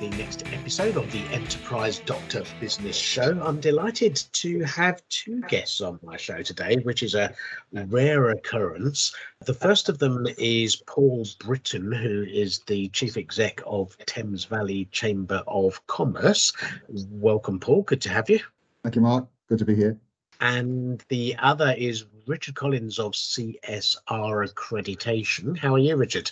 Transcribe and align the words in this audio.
the 0.00 0.10
next 0.10 0.44
episode 0.52 0.96
of 0.96 1.10
the 1.10 1.22
Enterprise 1.32 1.98
Doctor 1.98 2.44
Business 2.60 2.94
Show. 2.94 3.36
I'm 3.42 3.58
delighted 3.58 4.14
to 4.34 4.62
have 4.62 5.02
two 5.08 5.40
guests 5.48 5.80
on 5.80 5.98
my 6.04 6.16
show 6.16 6.40
today, 6.40 6.76
which 6.84 7.02
is 7.02 7.16
a 7.16 7.34
rare 7.72 8.30
occurrence. 8.30 9.12
The 9.44 9.54
first 9.54 9.88
of 9.88 9.98
them 9.98 10.24
is 10.38 10.76
Paul 10.76 11.26
Britton, 11.40 11.90
who 11.90 12.22
is 12.22 12.60
the 12.60 12.88
Chief 12.90 13.16
Exec 13.16 13.60
of 13.66 13.98
Thames 14.06 14.44
Valley 14.44 14.84
Chamber 14.92 15.42
of 15.48 15.84
Commerce. 15.88 16.52
Welcome, 16.88 17.58
Paul. 17.58 17.82
Good 17.82 18.02
to 18.02 18.08
have 18.10 18.30
you. 18.30 18.38
Thank 18.84 18.94
you, 18.94 19.02
Mark. 19.02 19.26
Good 19.48 19.58
to 19.58 19.64
be 19.64 19.74
here. 19.74 19.98
And 20.40 21.04
the 21.08 21.34
other 21.40 21.74
is 21.76 22.04
Richard 22.28 22.54
Collins 22.54 23.00
of 23.00 23.14
CSR 23.14 24.48
Accreditation. 24.48 25.58
How 25.58 25.74
are 25.74 25.78
you, 25.78 25.96
Richard? 25.96 26.30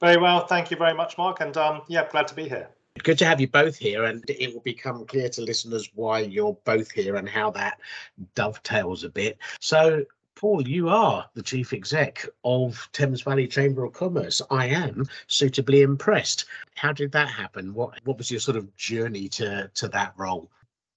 Very 0.00 0.16
well, 0.16 0.46
thank 0.46 0.70
you 0.70 0.78
very 0.78 0.94
much, 0.94 1.18
Mark, 1.18 1.40
and 1.42 1.54
um, 1.58 1.82
yeah, 1.88 2.08
glad 2.08 2.28
to 2.28 2.34
be 2.34 2.48
here. 2.48 2.70
Good 3.02 3.18
to 3.18 3.26
have 3.26 3.40
you 3.40 3.48
both 3.48 3.76
here, 3.76 4.04
and 4.04 4.24
it 4.28 4.52
will 4.52 4.62
become 4.62 5.04
clear 5.06 5.28
to 5.30 5.42
listeners 5.42 5.90
why 5.94 6.20
you're 6.20 6.56
both 6.64 6.90
here 6.90 7.16
and 7.16 7.28
how 7.28 7.50
that 7.52 7.80
dovetails 8.34 9.04
a 9.04 9.08
bit. 9.08 9.38
So, 9.60 10.04
Paul, 10.34 10.66
you 10.66 10.88
are 10.88 11.28
the 11.34 11.42
chief 11.42 11.72
exec 11.72 12.26
of 12.44 12.88
Thames 12.92 13.22
Valley 13.22 13.48
Chamber 13.48 13.84
of 13.84 13.92
Commerce. 13.92 14.40
I 14.50 14.66
am 14.66 15.06
suitably 15.26 15.82
impressed. 15.82 16.44
How 16.76 16.92
did 16.92 17.12
that 17.12 17.28
happen? 17.28 17.74
What 17.74 17.98
what 18.04 18.18
was 18.18 18.30
your 18.30 18.40
sort 18.40 18.56
of 18.56 18.74
journey 18.76 19.28
to 19.30 19.70
to 19.74 19.88
that 19.88 20.14
role? 20.16 20.50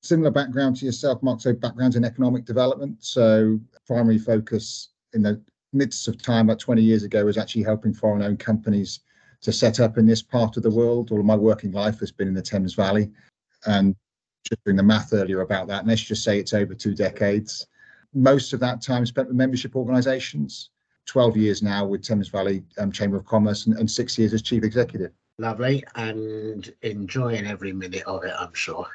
Similar 0.03 0.31
background 0.31 0.77
to 0.77 0.85
yourself, 0.85 1.21
Mark. 1.23 1.41
So 1.41 1.53
background 1.53 1.95
in 1.95 2.05
economic 2.05 2.45
development. 2.45 3.03
So 3.03 3.59
primary 3.87 4.17
focus 4.17 4.89
in 5.13 5.21
the 5.21 5.41
midst 5.73 6.07
of 6.07 6.21
time, 6.21 6.47
about 6.47 6.59
20 6.59 6.81
years 6.81 7.03
ago, 7.03 7.25
was 7.25 7.37
actually 7.37 7.63
helping 7.63 7.93
foreign 7.93 8.21
owned 8.21 8.39
companies 8.39 9.01
to 9.41 9.51
set 9.51 9.79
up 9.79 9.97
in 9.97 10.05
this 10.05 10.21
part 10.21 10.57
of 10.57 10.63
the 10.63 10.69
world. 10.69 11.11
All 11.11 11.19
of 11.19 11.25
my 11.25 11.35
working 11.35 11.71
life 11.71 11.99
has 11.99 12.11
been 12.11 12.27
in 12.27 12.33
the 12.33 12.41
Thames 12.41 12.73
Valley. 12.73 13.11
And 13.65 13.95
just 14.47 14.63
doing 14.63 14.77
the 14.77 14.83
math 14.83 15.13
earlier 15.13 15.41
about 15.41 15.67
that, 15.67 15.85
let's 15.85 16.01
just 16.01 16.23
say 16.23 16.39
it's 16.39 16.53
over 16.53 16.73
two 16.73 16.93
decades. 16.93 17.67
Most 18.13 18.53
of 18.53 18.59
that 18.59 18.81
time 18.81 19.05
spent 19.05 19.27
with 19.27 19.37
membership 19.37 19.75
organisations. 19.75 20.69
12 21.07 21.37
years 21.37 21.63
now 21.63 21.85
with 21.85 22.03
Thames 22.03 22.29
Valley 22.29 22.63
um, 22.77 22.91
Chamber 22.91 23.17
of 23.17 23.25
Commerce 23.25 23.65
and, 23.65 23.77
and 23.77 23.89
six 23.89 24.17
years 24.17 24.33
as 24.33 24.41
chief 24.41 24.63
executive. 24.63 25.11
Lovely 25.39 25.83
and 25.95 26.71
enjoying 26.83 27.47
every 27.47 27.73
minute 27.73 28.03
of 28.03 28.23
it, 28.23 28.33
I'm 28.37 28.53
sure. 28.53 28.87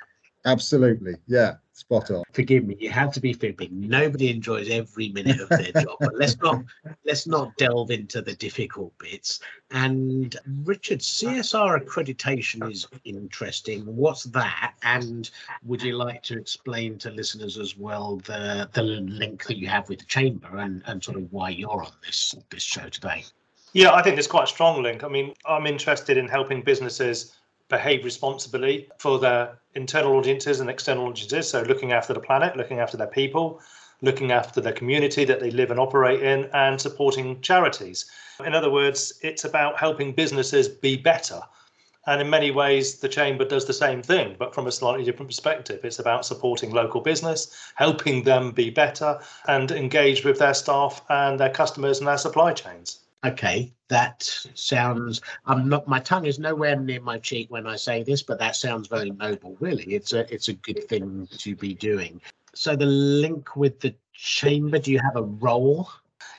Absolutely. 0.46 1.16
Yeah, 1.26 1.54
spot 1.72 2.10
on. 2.12 2.22
Forgive 2.32 2.64
me, 2.64 2.76
you 2.78 2.88
have 2.88 3.12
to 3.14 3.20
be 3.20 3.32
fibbing. 3.32 3.68
Nobody 3.72 4.30
enjoys 4.30 4.70
every 4.70 5.08
minute 5.08 5.40
of 5.40 5.48
their 5.48 5.72
job, 5.82 5.96
but 5.98 6.14
let's 6.14 6.38
not 6.38 6.62
let's 7.04 7.26
not 7.26 7.56
delve 7.56 7.90
into 7.90 8.22
the 8.22 8.34
difficult 8.34 8.96
bits. 8.98 9.40
And 9.72 10.36
Richard, 10.64 11.00
CSR 11.00 11.84
accreditation 11.84 12.70
is 12.70 12.86
interesting. 13.04 13.84
What's 13.84 14.22
that? 14.24 14.74
And 14.84 15.28
would 15.64 15.82
you 15.82 15.96
like 15.96 16.22
to 16.24 16.38
explain 16.38 16.96
to 16.98 17.10
listeners 17.10 17.58
as 17.58 17.76
well 17.76 18.18
the 18.18 18.70
the 18.72 18.82
link 18.82 19.46
that 19.46 19.58
you 19.58 19.66
have 19.66 19.88
with 19.88 19.98
the 19.98 20.06
chamber 20.06 20.58
and, 20.58 20.82
and 20.86 21.02
sort 21.02 21.16
of 21.16 21.32
why 21.32 21.50
you're 21.50 21.82
on 21.82 21.92
this 22.04 22.36
this 22.50 22.62
show 22.62 22.88
today? 22.88 23.24
Yeah, 23.72 23.92
I 23.92 24.00
think 24.00 24.14
there's 24.14 24.28
quite 24.28 24.44
a 24.44 24.46
strong 24.46 24.82
link. 24.82 25.02
I 25.02 25.08
mean, 25.08 25.34
I'm 25.44 25.66
interested 25.66 26.16
in 26.16 26.28
helping 26.28 26.62
businesses 26.62 27.34
behave 27.68 28.04
responsibly 28.04 28.88
for 28.98 29.18
their 29.18 29.58
internal 29.74 30.16
audiences 30.16 30.60
and 30.60 30.70
external 30.70 31.06
audiences. 31.06 31.48
So, 31.48 31.62
looking 31.62 31.92
after 31.92 32.14
the 32.14 32.20
planet, 32.20 32.56
looking 32.56 32.78
after 32.80 32.96
their 32.96 33.06
people, 33.06 33.60
looking 34.02 34.30
after 34.32 34.60
the 34.60 34.72
community 34.72 35.24
that 35.24 35.40
they 35.40 35.50
live 35.50 35.70
and 35.70 35.80
operate 35.80 36.22
in, 36.22 36.48
and 36.52 36.80
supporting 36.80 37.40
charities. 37.40 38.10
In 38.44 38.54
other 38.54 38.70
words, 38.70 39.18
it's 39.22 39.44
about 39.44 39.78
helping 39.78 40.12
businesses 40.12 40.68
be 40.68 40.96
better. 40.96 41.40
And 42.06 42.20
in 42.20 42.30
many 42.30 42.52
ways, 42.52 43.00
the 43.00 43.08
Chamber 43.08 43.44
does 43.44 43.64
the 43.64 43.72
same 43.72 44.00
thing, 44.00 44.36
but 44.38 44.54
from 44.54 44.68
a 44.68 44.72
slightly 44.72 45.04
different 45.04 45.28
perspective. 45.28 45.84
It's 45.84 45.98
about 45.98 46.24
supporting 46.24 46.70
local 46.70 47.00
business, 47.00 47.72
helping 47.74 48.22
them 48.22 48.52
be 48.52 48.70
better, 48.70 49.18
and 49.48 49.72
engage 49.72 50.24
with 50.24 50.38
their 50.38 50.54
staff 50.54 51.02
and 51.08 51.40
their 51.40 51.50
customers 51.50 51.98
and 51.98 52.06
their 52.06 52.18
supply 52.18 52.52
chains. 52.52 53.00
Okay, 53.24 53.72
that 53.88 54.22
sounds. 54.54 55.20
I'm 55.46 55.68
not. 55.68 55.88
My 55.88 56.00
tongue 56.00 56.26
is 56.26 56.38
nowhere 56.38 56.76
near 56.76 57.00
my 57.00 57.18
cheek 57.18 57.50
when 57.50 57.66
I 57.66 57.76
say 57.76 58.02
this, 58.02 58.22
but 58.22 58.38
that 58.38 58.56
sounds 58.56 58.88
very 58.88 59.10
noble. 59.10 59.56
Really, 59.58 59.84
it's 59.84 60.12
a 60.12 60.32
it's 60.32 60.48
a 60.48 60.52
good 60.52 60.84
thing 60.88 61.26
to 61.38 61.56
be 61.56 61.74
doing. 61.74 62.20
So 62.54 62.76
the 62.76 62.86
link 62.86 63.56
with 63.56 63.80
the 63.80 63.94
chamber. 64.12 64.78
Do 64.78 64.92
you 64.92 65.00
have 65.00 65.16
a 65.16 65.22
role? 65.22 65.88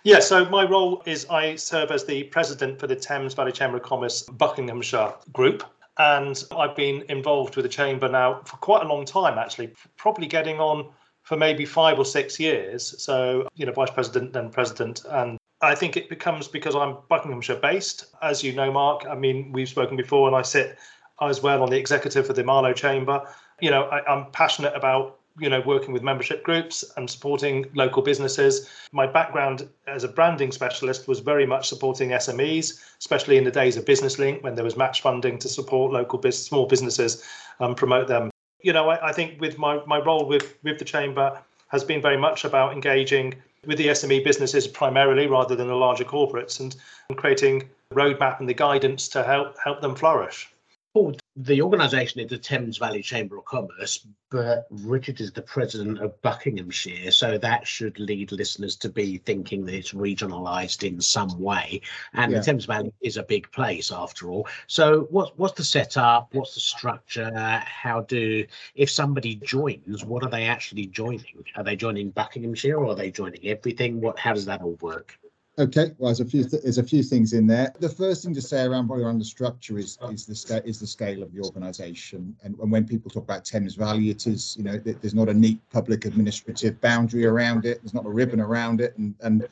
Yeah, 0.04 0.20
so 0.20 0.46
my 0.50 0.64
role 0.64 1.04
is 1.06 1.26
I 1.30 1.56
serve 1.56 1.92
as 1.92 2.06
the 2.06 2.24
president 2.24 2.80
for 2.80 2.88
the 2.88 2.96
Thames 2.96 3.34
Valley 3.34 3.52
Chamber 3.52 3.78
of 3.78 3.84
Commerce 3.84 4.22
Buckinghamshire 4.22 5.14
Group. 5.34 5.64
And 5.98 6.42
I've 6.56 6.76
been 6.76 7.04
involved 7.10 7.56
with 7.56 7.64
the 7.64 7.70
chamber 7.70 8.08
now 8.08 8.42
for 8.46 8.58
quite 8.58 8.84
a 8.84 8.88
long 8.88 9.04
time, 9.04 9.40
actually, 9.40 9.74
probably 9.98 10.28
getting 10.28 10.60
on 10.60 10.90
for 11.24 11.36
maybe 11.36 11.66
five 11.66 11.98
or 11.98 12.06
six 12.06 12.40
years. 12.40 12.96
So, 13.04 13.48
you 13.56 13.66
know, 13.66 13.72
vice 13.72 13.90
president, 13.90 14.32
then 14.32 14.50
president, 14.52 15.04
and 15.10 15.38
I 15.62 15.74
think 15.76 15.98
it 15.98 16.10
becomes 16.10 16.48
because 16.48 16.76
I'm 16.76 16.98
Buckinghamshire 17.10 17.58
based. 17.58 18.06
As 18.22 18.44
you 18.44 18.54
know, 18.54 18.72
Mark, 18.72 19.06
I 19.10 19.16
mean, 19.16 19.52
we've 19.52 19.70
spoken 19.70 19.98
before, 19.98 20.28
and 20.28 20.36
I 20.36 20.44
sit 20.44 20.78
as 21.22 21.42
well 21.42 21.64
on 21.64 21.70
the 21.70 21.78
executive 21.78 22.28
for 22.28 22.34
the 22.34 22.44
Marlow 22.44 22.74
Chamber. 22.74 23.22
You 23.60 23.72
know, 23.72 23.84
I, 23.86 24.06
I'm 24.06 24.30
passionate 24.32 24.76
about 24.76 25.18
you 25.40 25.50
know 25.50 25.62
working 25.66 25.94
with 25.94 26.02
membership 26.02 26.44
groups 26.44 26.84
and 26.98 27.10
supporting 27.10 27.66
local 27.76 28.02
businesses 28.02 28.70
my 28.92 29.06
background 29.06 29.70
as 29.88 30.04
a 30.04 30.08
branding 30.08 30.52
specialist 30.52 31.08
was 31.08 31.20
very 31.20 31.46
much 31.46 31.70
supporting 31.70 32.10
smes 32.10 32.82
especially 33.00 33.38
in 33.38 33.44
the 33.44 33.52
days 33.52 33.78
of 33.78 33.86
business 33.86 34.18
link 34.18 34.44
when 34.44 34.56
there 34.56 34.64
was 34.64 34.76
match 34.76 35.02
funding 35.02 35.38
to 35.38 35.48
support 35.48 35.92
local 35.92 36.20
small 36.32 36.66
businesses 36.66 37.24
and 37.60 37.78
promote 37.78 38.08
them 38.08 38.32
you 38.62 38.74
know 38.74 38.90
I, 38.90 39.10
I, 39.10 39.12
think 39.14 39.40
with 39.40 39.60
my, 39.60 39.80
my 39.86 40.00
role 40.00 40.28
with 40.28 40.58
with 40.64 40.80
the 40.80 40.86
chamber 40.86 41.40
has 41.68 41.84
been 41.84 42.02
very 42.02 42.18
much 42.18 42.44
about 42.44 42.74
engaging 42.74 43.36
with 43.66 43.78
the 43.78 43.88
SME 43.88 44.24
businesses 44.24 44.68
primarily 44.68 45.28
rather 45.28 45.56
than 45.56 45.68
the 45.68 45.76
larger 45.76 46.04
corporates 46.04 46.60
and, 46.60 46.76
and 47.10 47.18
creating 47.18 47.70
roadmap 47.94 48.40
and 48.40 48.48
the 48.48 48.54
guidance 48.54 49.08
to 49.10 49.24
help 49.24 49.58
help 49.64 49.82
them 49.82 49.96
flourish. 49.96 50.50
Paul, 50.94 51.16
the 51.40 51.62
organisation 51.62 52.20
is 52.20 52.30
the 52.30 52.38
Thames 52.38 52.80
Valley 52.80 53.04
Chamber 53.04 53.38
of 53.38 53.46
Commerce, 53.46 54.08
but 54.32 54.66
Richard 54.72 55.22
is 55.22 55.32
the 55.32 55.44
president 55.44 56.00
of 56.00 56.20
Buckinghamshire, 56.24 57.12
so 57.12 57.38
that 57.38 57.68
should 57.68 58.00
lead 58.00 58.32
listeners 58.32 58.76
to 58.78 58.90
be 58.90 59.20
thinking 59.20 59.64
that 59.66 59.76
it's 59.76 59.94
regionalised 59.94 60.86
in 60.86 61.00
some 61.00 61.40
way. 61.40 61.82
And 62.14 62.32
yeah. 62.32 62.40
the 62.40 62.44
Thames 62.44 62.66
Valley 62.66 62.92
is 63.02 63.18
a 63.18 63.24
big 63.24 63.52
place 63.52 63.92
after 63.92 64.30
all. 64.30 64.48
So, 64.66 65.02
what's 65.12 65.32
what's 65.38 65.54
the 65.54 65.64
setup? 65.64 66.34
What's 66.34 66.56
the 66.56 66.60
structure? 66.60 67.32
How 67.36 68.02
do 68.02 68.44
if 68.74 68.90
somebody 68.90 69.36
joins, 69.36 70.04
what 70.04 70.24
are 70.24 70.32
they 70.32 70.46
actually 70.46 70.88
joining? 70.88 71.44
Are 71.56 71.64
they 71.64 71.76
joining 71.76 72.10
Buckinghamshire 72.10 72.78
or 72.78 72.88
are 72.88 72.96
they 72.96 73.12
joining 73.12 73.46
everything? 73.46 74.02
What 74.02 74.18
how 74.18 74.34
does 74.34 74.46
that 74.46 74.64
all 74.64 74.78
work? 74.82 75.20
Okay, 75.60 75.92
well, 75.98 76.10
there's 76.10 76.20
a 76.20 76.26
few 76.26 76.44
th- 76.44 76.62
there's 76.62 76.78
a 76.78 76.84
few 76.84 77.02
things 77.02 77.34
in 77.34 77.48
there. 77.48 77.74
The 77.80 77.90
first 77.90 78.24
thing 78.24 78.34
to 78.36 78.42
say 78.42 78.64
around 78.64 78.86
probably 78.86 79.06
around 79.06 79.18
the 79.18 79.26
structure 79.26 79.80
is 79.80 79.98
is 80.12 80.28
the 80.28 80.36
scale 80.36 80.62
is 80.64 80.80
the 80.80 80.86
scale 80.86 81.24
of 81.24 81.34
the 81.34 81.42
organisation, 81.42 82.36
and, 82.44 82.56
and 82.60 82.72
when 82.72 82.86
people 82.86 83.10
talk 83.10 83.24
about 83.24 83.44
Thames 83.44 83.74
Valley, 83.74 84.12
it 84.12 84.28
is 84.28 84.56
you 84.56 84.64
know 84.64 84.78
there's 84.78 85.16
not 85.16 85.30
a 85.30 85.34
neat 85.34 85.60
public 85.72 86.06
administrative 86.06 86.80
boundary 86.80 87.26
around 87.26 87.66
it. 87.66 87.82
There's 87.82 87.96
not 87.96 88.06
a 88.06 88.10
ribbon 88.10 88.40
around 88.40 88.82
it, 88.82 88.96
and 89.00 89.16
and 89.22 89.48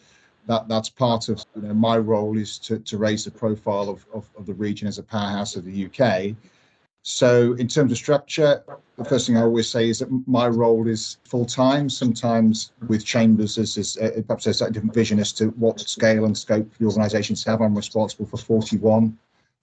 that 0.46 0.68
that's 0.68 0.90
part 0.90 1.28
of 1.28 1.44
you 1.56 1.64
know 1.64 1.74
my 1.74 1.98
role 1.98 2.38
is 2.38 2.60
to 2.60 2.78
to 2.78 2.98
raise 3.00 3.26
the 3.26 3.32
profile 3.32 3.90
of, 3.90 4.06
of, 4.14 4.30
of 4.38 4.46
the 4.46 4.54
region 4.54 4.88
as 4.88 5.00
a 5.00 5.04
powerhouse 5.04 5.56
of 5.56 5.66
the 5.66 5.86
UK 5.88 6.36
so, 7.08 7.54
in 7.54 7.68
terms 7.68 7.92
of 7.92 8.00
structure, 8.00 8.64
the 8.98 9.06
first 9.06 9.28
thing 9.28 9.38
I 9.38 9.44
always 9.44 9.70
say 9.70 9.90
is 9.90 10.00
that 10.00 10.10
my 10.28 10.48
role 10.48 10.88
is 10.88 11.18
full 11.24 11.46
time. 11.46 11.88
Sometimes 11.88 12.72
with 12.88 13.06
chambers, 13.06 13.60
as 13.60 13.96
uh, 14.02 14.24
perhaps 14.26 14.46
there's 14.46 14.64
a 14.64 14.72
different 14.72 14.96
vision 14.96 15.20
as 15.20 15.32
to 15.34 15.50
what 15.50 15.80
scale 15.80 16.26
and 16.26 16.36
scope 16.36 16.68
the 16.80 16.86
organisations 16.86 17.44
have. 17.44 17.62
I'm 17.62 17.76
responsible 17.76 18.26
for 18.26 18.38
41 18.38 19.16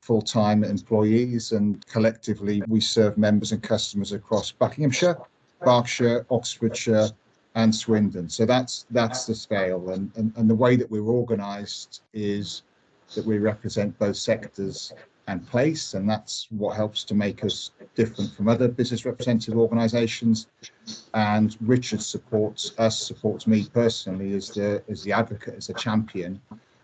full 0.02 0.22
time 0.22 0.62
employees, 0.62 1.50
and 1.50 1.84
collectively 1.88 2.62
we 2.68 2.80
serve 2.80 3.18
members 3.18 3.50
and 3.50 3.60
customers 3.60 4.12
across 4.12 4.52
Buckinghamshire, 4.52 5.18
Berkshire, 5.64 6.24
Oxfordshire, 6.30 7.08
and 7.56 7.74
Swindon. 7.74 8.28
So 8.28 8.46
that's 8.46 8.86
that's 8.92 9.26
the 9.26 9.34
scale, 9.34 9.90
and 9.90 10.12
and, 10.14 10.32
and 10.36 10.48
the 10.48 10.54
way 10.54 10.76
that 10.76 10.88
we're 10.88 11.08
organised 11.08 12.02
is 12.12 12.62
that 13.16 13.26
we 13.26 13.38
represent 13.38 13.98
both 13.98 14.16
sectors 14.16 14.92
and 15.28 15.46
place, 15.46 15.94
and 15.94 16.08
that's 16.08 16.48
what 16.50 16.76
helps 16.76 17.04
to 17.04 17.14
make 17.14 17.44
us 17.44 17.70
different 17.94 18.32
from 18.34 18.48
other 18.48 18.68
business 18.68 19.04
representative 19.04 19.56
organisations. 19.56 20.48
And 21.14 21.56
Richard 21.60 22.02
supports 22.02 22.72
us, 22.78 23.00
supports 23.00 23.46
me 23.46 23.66
personally 23.72 24.34
as 24.34 24.48
the 24.50 24.82
as 24.88 25.02
the 25.02 25.12
advocate, 25.12 25.54
as 25.56 25.68
a 25.68 25.74
champion 25.74 26.40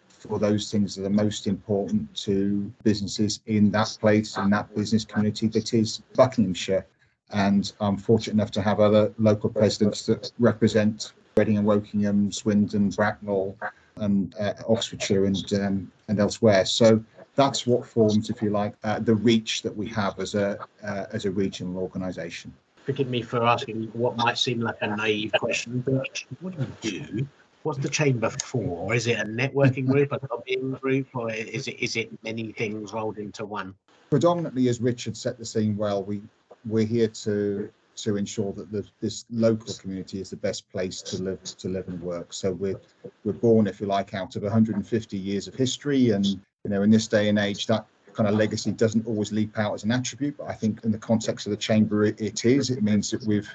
for 0.09 0.39
those 0.39 0.71
things 0.71 0.97
that 0.97 1.07
are 1.07 1.11
most 1.11 1.47
important 1.47 2.13
to 2.15 2.73
businesses 2.83 3.41
in 3.47 3.71
that 3.71 3.97
place, 4.01 4.37
in 4.37 4.51
that 4.51 4.75
business 4.75 5.05
community 5.05 5.47
that 5.49 5.75
is 5.75 6.03
Buckinghamshire. 6.15 6.87
And 7.31 7.73
I'm 7.81 7.97
fortunate 7.97 8.35
enough 8.35 8.51
to 8.53 8.63
have 8.63 8.81
other 8.81 9.13
local 9.19 9.51
presidents 9.51 10.07
that 10.07 10.33
represent 10.39 11.13
Reading 11.37 11.59
and 11.59 11.67
Wokingham, 11.67 12.35
Swindon, 12.35 12.91
Bracknell, 12.91 13.57
and 13.97 14.35
uh, 14.41 14.55
Oxfordshire 14.69 15.25
and 15.27 15.53
um, 15.55 15.93
and 16.09 16.19
elsewhere. 16.19 16.65
So 16.65 17.05
that's 17.39 17.69
what 17.69 17.87
forms, 17.87 18.31
if 18.31 18.43
you 18.43 18.51
like, 18.51 18.75
uh, 18.83 18.99
the 18.99 19.15
reach 19.15 19.63
that 19.63 19.75
we 19.75 19.87
have 19.87 20.19
as 20.19 20.35
a 20.35 20.59
uh, 20.83 21.07
as 21.13 21.25
a 21.25 21.31
regional 21.31 21.79
organisation. 21.79 22.53
Forgive 22.85 23.09
me 23.09 23.23
for 23.23 23.45
asking 23.45 23.85
what 23.93 24.17
might 24.17 24.37
seem 24.37 24.61
like 24.61 24.79
a 24.81 24.89
naive 24.89 25.33
question, 25.39 25.81
but 25.87 26.25
what 26.41 26.59
do 26.59 26.67
you 26.91 27.01
do? 27.01 27.29
What's 27.63 27.79
the 27.79 27.89
chamber 27.89 28.31
for? 28.31 28.93
Is 28.93 29.07
it 29.07 29.21
a 29.21 29.25
networking 29.25 29.87
group, 29.87 30.11
a 30.11 30.19
lobbying 30.31 30.73
group, 30.73 31.07
or 31.15 31.31
is 31.31 31.69
it 31.69 31.79
is 31.79 31.95
it 31.97 32.11
many 32.25 32.51
things 32.51 32.93
rolled 32.93 33.19
into 33.19 33.45
one? 33.45 33.73
Predominantly, 34.11 34.69
as 34.69 34.81
Richard 34.81 35.17
set 35.17 35.39
the 35.39 35.45
scene 35.45 35.77
well, 35.77 36.03
we 36.03 36.23
we're 36.67 36.87
here 36.87 37.09
to 37.09 37.71
to 37.99 38.17
ensure 38.17 38.53
that 38.53 38.71
the, 38.73 38.85
this 39.01 39.27
local 39.31 39.75
community 39.75 40.21
is 40.21 40.31
the 40.31 40.37
best 40.37 40.69
place 40.71 41.03
to 41.03 41.23
live 41.23 41.43
to 41.45 41.69
live 41.69 41.87
and 41.87 42.01
work. 42.03 42.33
So 42.33 42.51
we're 42.51 42.81
we're 43.23 43.33
born, 43.33 43.69
if 43.69 43.81
you 43.81 43.87
like, 43.87 44.13
out 44.15 44.35
of 44.35 44.43
150 44.43 45.17
years 45.17 45.47
of 45.47 45.55
history, 45.55 46.11
and 46.11 46.27
you 46.69 46.75
know, 46.75 46.83
in 46.83 46.91
this 46.91 47.09
day 47.09 47.31
and 47.31 47.39
age, 47.39 47.67
that 47.67 47.87
kind 48.13 48.29
of 48.29 48.35
legacy 48.35 48.73
doesn't 48.73 49.07
always 49.07 49.33
leap 49.33 49.59
out 49.59 49.73
as 49.73 49.85
an 49.85 49.93
attribute. 49.93 50.37
But 50.37 50.49
I 50.49 50.53
think 50.53 50.85
in 50.85 50.93
the 50.93 50.99
context 50.99 51.47
of 51.47 51.51
the 51.51 51.57
chamber, 51.57 52.05
it, 52.05 52.21
it 52.21 52.45
is. 52.45 52.69
It 52.69 52.83
means 52.83 53.11
that 53.11 53.25
we've 53.25 53.49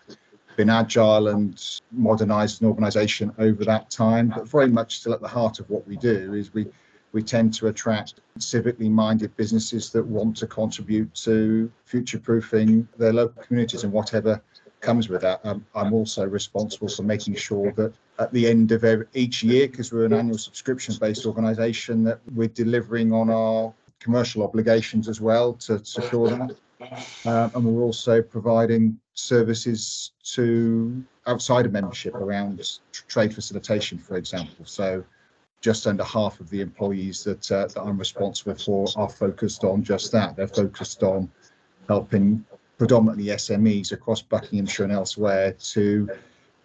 been 0.58 0.72
agile 0.72 1.28
and 1.28 1.64
modernized 1.92 2.64
an 2.64 2.68
organization 2.68 3.32
over 3.38 3.64
that 3.66 3.92
time, 3.92 4.30
but 4.30 4.48
very 4.48 4.68
much 4.68 5.00
still 5.00 5.14
at 5.14 5.22
the 5.22 5.28
heart 5.28 5.60
of 5.60 5.70
what 5.70 5.88
we 5.88 5.96
do 5.96 6.34
is 6.34 6.54
we 6.54 6.66
we 7.12 7.22
tend 7.22 7.54
to 7.54 7.68
attract 7.68 8.16
civically 8.40 8.90
minded 8.90 9.38
businesses 9.38 9.92
that 9.92 10.04
want 10.04 10.36
to 10.36 10.48
contribute 10.48 11.14
to 11.14 11.72
future 11.86 12.18
proofing 12.18 12.88
their 12.98 13.14
local 13.14 13.44
communities 13.44 13.84
and 13.84 13.94
whatever 13.94 14.42
comes 14.80 15.10
with 15.10 15.22
that. 15.22 15.40
Um, 15.44 15.64
I'm 15.76 15.94
also 15.94 16.26
responsible 16.26 16.88
for 16.88 17.04
making 17.04 17.36
sure 17.36 17.72
that 17.74 17.94
at 18.20 18.32
the 18.32 18.48
end 18.48 18.72
of 18.72 18.86
each 19.14 19.44
year, 19.44 19.68
because 19.68 19.92
we're 19.92 20.06
an 20.06 20.14
annual 20.14 20.38
subscription 20.38 20.96
based 21.00 21.26
organisation, 21.26 22.04
that 22.04 22.20
we're 22.36 22.48
delivering 22.48 23.12
on 23.12 23.30
our 23.30 23.74
commercial 24.00 24.44
obligations 24.44 25.08
as 25.08 25.20
well 25.20 25.54
to 25.54 25.84
secure 25.84 26.30
that. 26.30 26.56
Uh, 27.26 27.50
and 27.56 27.64
we're 27.64 27.82
also 27.82 28.22
providing 28.22 29.00
services 29.14 30.12
to 30.24 31.04
outside 31.28 31.66
of 31.66 31.72
membership 31.72 32.14
around 32.16 32.62
trade 33.08 33.34
facilitation, 33.34 33.98
for 33.98 34.18
example. 34.18 34.66
So 34.66 35.04
just 35.62 35.88
under 35.88 36.04
half 36.04 36.42
of 36.42 36.50
the 36.50 36.60
employees 36.60 37.24
that, 37.24 37.50
uh, 37.50 37.68
that 37.68 37.82
I'm 37.82 37.98
responsible 37.98 38.56
for 38.56 38.88
are 38.98 39.10
focused 39.10 39.64
on 39.64 39.82
just 39.82 40.12
that. 40.12 40.36
They're 40.36 40.48
focused 40.48 41.04
on 41.04 41.32
helping 41.88 42.44
predominantly 42.78 43.26
SMEs 43.26 43.94
across 43.94 44.22
Buckinghamshire 44.22 44.84
and 44.84 44.94
elsewhere 44.94 45.54
to 45.54 46.10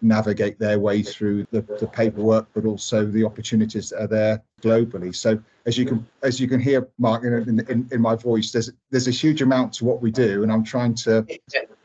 navigate 0.01 0.59
their 0.59 0.79
way 0.79 1.03
through 1.03 1.47
the, 1.51 1.63
the 1.81 1.87
paperwork, 1.87 2.47
but 2.55 2.65
also 2.65 3.05
the 3.05 3.25
opportunities 3.25 3.91
that 3.91 4.03
are 4.03 4.07
there 4.07 4.43
globally. 4.63 5.15
So 5.15 5.41
as 5.67 5.77
you 5.77 5.87
can 5.87 6.07
as 6.23 6.41
you 6.41 6.49
can 6.49 6.61
hear, 6.61 6.89
Mark, 6.99 7.25
in, 7.25 7.61
in, 7.69 7.89
in 7.91 8.01
my 8.01 8.15
voice, 8.15 8.53
there's 8.53 8.71
there's 8.91 9.09
a 9.09 9.13
huge 9.13 9.43
amount 9.43 9.73
to 9.75 9.85
what 9.85 10.01
we 10.01 10.11
do, 10.11 10.43
and 10.43 10.53
I'm 10.53 10.65
trying 10.65 10.95
to 10.95 11.27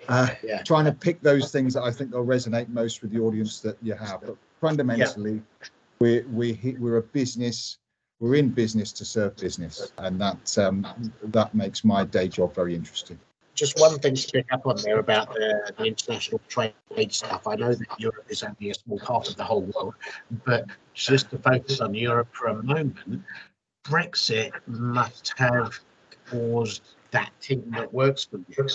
uh, 0.08 0.30
yeah. 0.44 0.64
trying 0.64 0.86
to 0.86 0.92
pick 0.92 1.22
those 1.22 1.52
things 1.52 1.74
that 1.74 1.84
I 1.84 1.92
think 1.92 2.14
will 2.14 2.26
resonate 2.26 2.70
most 2.70 3.02
with 3.02 3.12
the 3.12 3.20
audience 3.20 3.60
that 3.62 3.78
you 3.82 3.94
have. 3.94 4.22
But 4.22 4.38
fundamentally, 4.62 5.42
yeah 5.62 5.68
we're 6.04 6.26
we 6.28 6.76
we're 6.80 6.98
a 6.98 7.02
business. 7.02 7.78
We're 8.20 8.36
in 8.36 8.50
business 8.50 8.92
to 8.94 9.06
serve 9.06 9.36
business, 9.38 9.92
and 9.98 10.20
that 10.20 10.58
um, 10.58 10.86
that 11.24 11.56
makes 11.56 11.84
my 11.84 12.04
day 12.04 12.28
job 12.28 12.54
very 12.54 12.76
interesting. 12.76 13.20
Just 13.56 13.80
one 13.80 14.00
thing 14.00 14.16
to 14.16 14.32
pick 14.32 14.52
up 14.52 14.66
on 14.66 14.78
there 14.84 15.00
about 15.00 15.34
the, 15.34 15.72
the 15.78 15.86
international 15.86 16.42
trade 16.48 16.74
stuff. 17.10 17.48
I 17.48 17.56
know 17.56 17.74
that 17.74 18.00
Europe 18.00 18.26
is 18.30 18.44
only 18.44 18.72
a 18.72 18.74
small 18.74 19.00
part 19.00 19.30
of 19.30 19.36
the 19.36 19.44
whole 19.44 19.62
world, 19.62 19.94
but 20.46 20.66
just 20.94 21.30
to 21.32 21.38
focus 21.38 21.80
on 21.80 21.94
Europe 21.94 22.30
for 22.32 22.48
a 22.48 22.64
moment, 22.64 22.98
Brexit 23.84 24.52
must 24.66 25.34
have 25.38 25.80
caused 26.30 26.82
that 27.12 27.32
team 27.42 27.70
that 27.72 27.94
works 27.94 28.26
for 28.26 28.40
you 28.50 28.68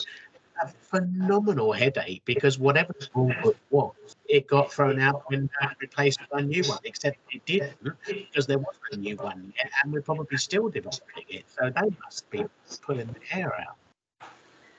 a 0.62 0.68
phenomenal 0.68 1.72
headache 1.72 2.22
because 2.24 2.58
whatever 2.58 2.94
the 2.98 3.08
rule 3.14 3.32
book 3.42 3.56
was, 3.70 4.16
it 4.28 4.46
got 4.46 4.72
thrown 4.72 5.00
out 5.00 5.22
and 5.30 5.48
replaced 5.80 6.20
by 6.30 6.40
a 6.40 6.42
new 6.42 6.62
one, 6.64 6.78
except 6.84 7.18
it 7.30 7.44
didn't 7.46 7.76
because 8.06 8.46
there 8.46 8.58
wasn't 8.58 8.84
a 8.92 8.96
new 8.96 9.16
one 9.16 9.52
yet, 9.56 9.70
and 9.82 9.92
we're 9.92 10.02
probably 10.02 10.36
still 10.36 10.68
developing 10.68 11.24
it. 11.28 11.44
So 11.48 11.70
they 11.70 11.88
must 12.02 12.28
be 12.30 12.44
pulling 12.82 13.06
the 13.06 13.20
hair 13.28 13.54
out. 13.60 13.76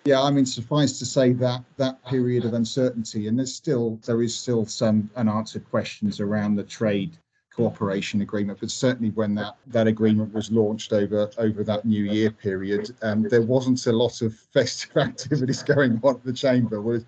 Yeah, 0.06 0.22
I 0.22 0.32
mean, 0.32 0.46
suffice 0.46 0.98
to 1.00 1.06
say 1.06 1.34
that 1.34 1.64
that 1.78 2.04
period 2.06 2.46
of 2.46 2.54
uncertainty, 2.54 3.28
and 3.28 3.38
there's 3.38 3.54
still 3.54 4.00
there 4.06 4.22
is 4.22 4.36
still 4.36 4.66
some 4.66 5.10
unanswered 5.16 5.70
questions 5.70 6.20
around 6.20 6.56
the 6.56 6.64
trade 6.64 7.18
cooperation 7.60 8.22
agreement, 8.22 8.60
but 8.62 8.72
certainly 8.72 9.10
when 9.12 9.36
that, 9.36 9.58
that 9.68 9.88
agreement 9.88 10.34
was 10.34 10.50
launched 10.52 10.94
over 10.94 11.30
over 11.38 11.64
that 11.66 11.84
New 11.84 12.06
Year 12.06 12.32
period, 12.32 12.96
um, 13.02 13.24
there 13.24 13.42
wasn't 13.42 13.86
a 13.88 13.92
lot 13.92 14.22
of 14.22 14.34
festive 14.54 14.96
activities 14.96 15.64
going 15.64 16.00
on 16.04 16.16
at 16.16 16.24
the 16.24 16.34
chamber. 16.34 16.82
Was 16.82 17.04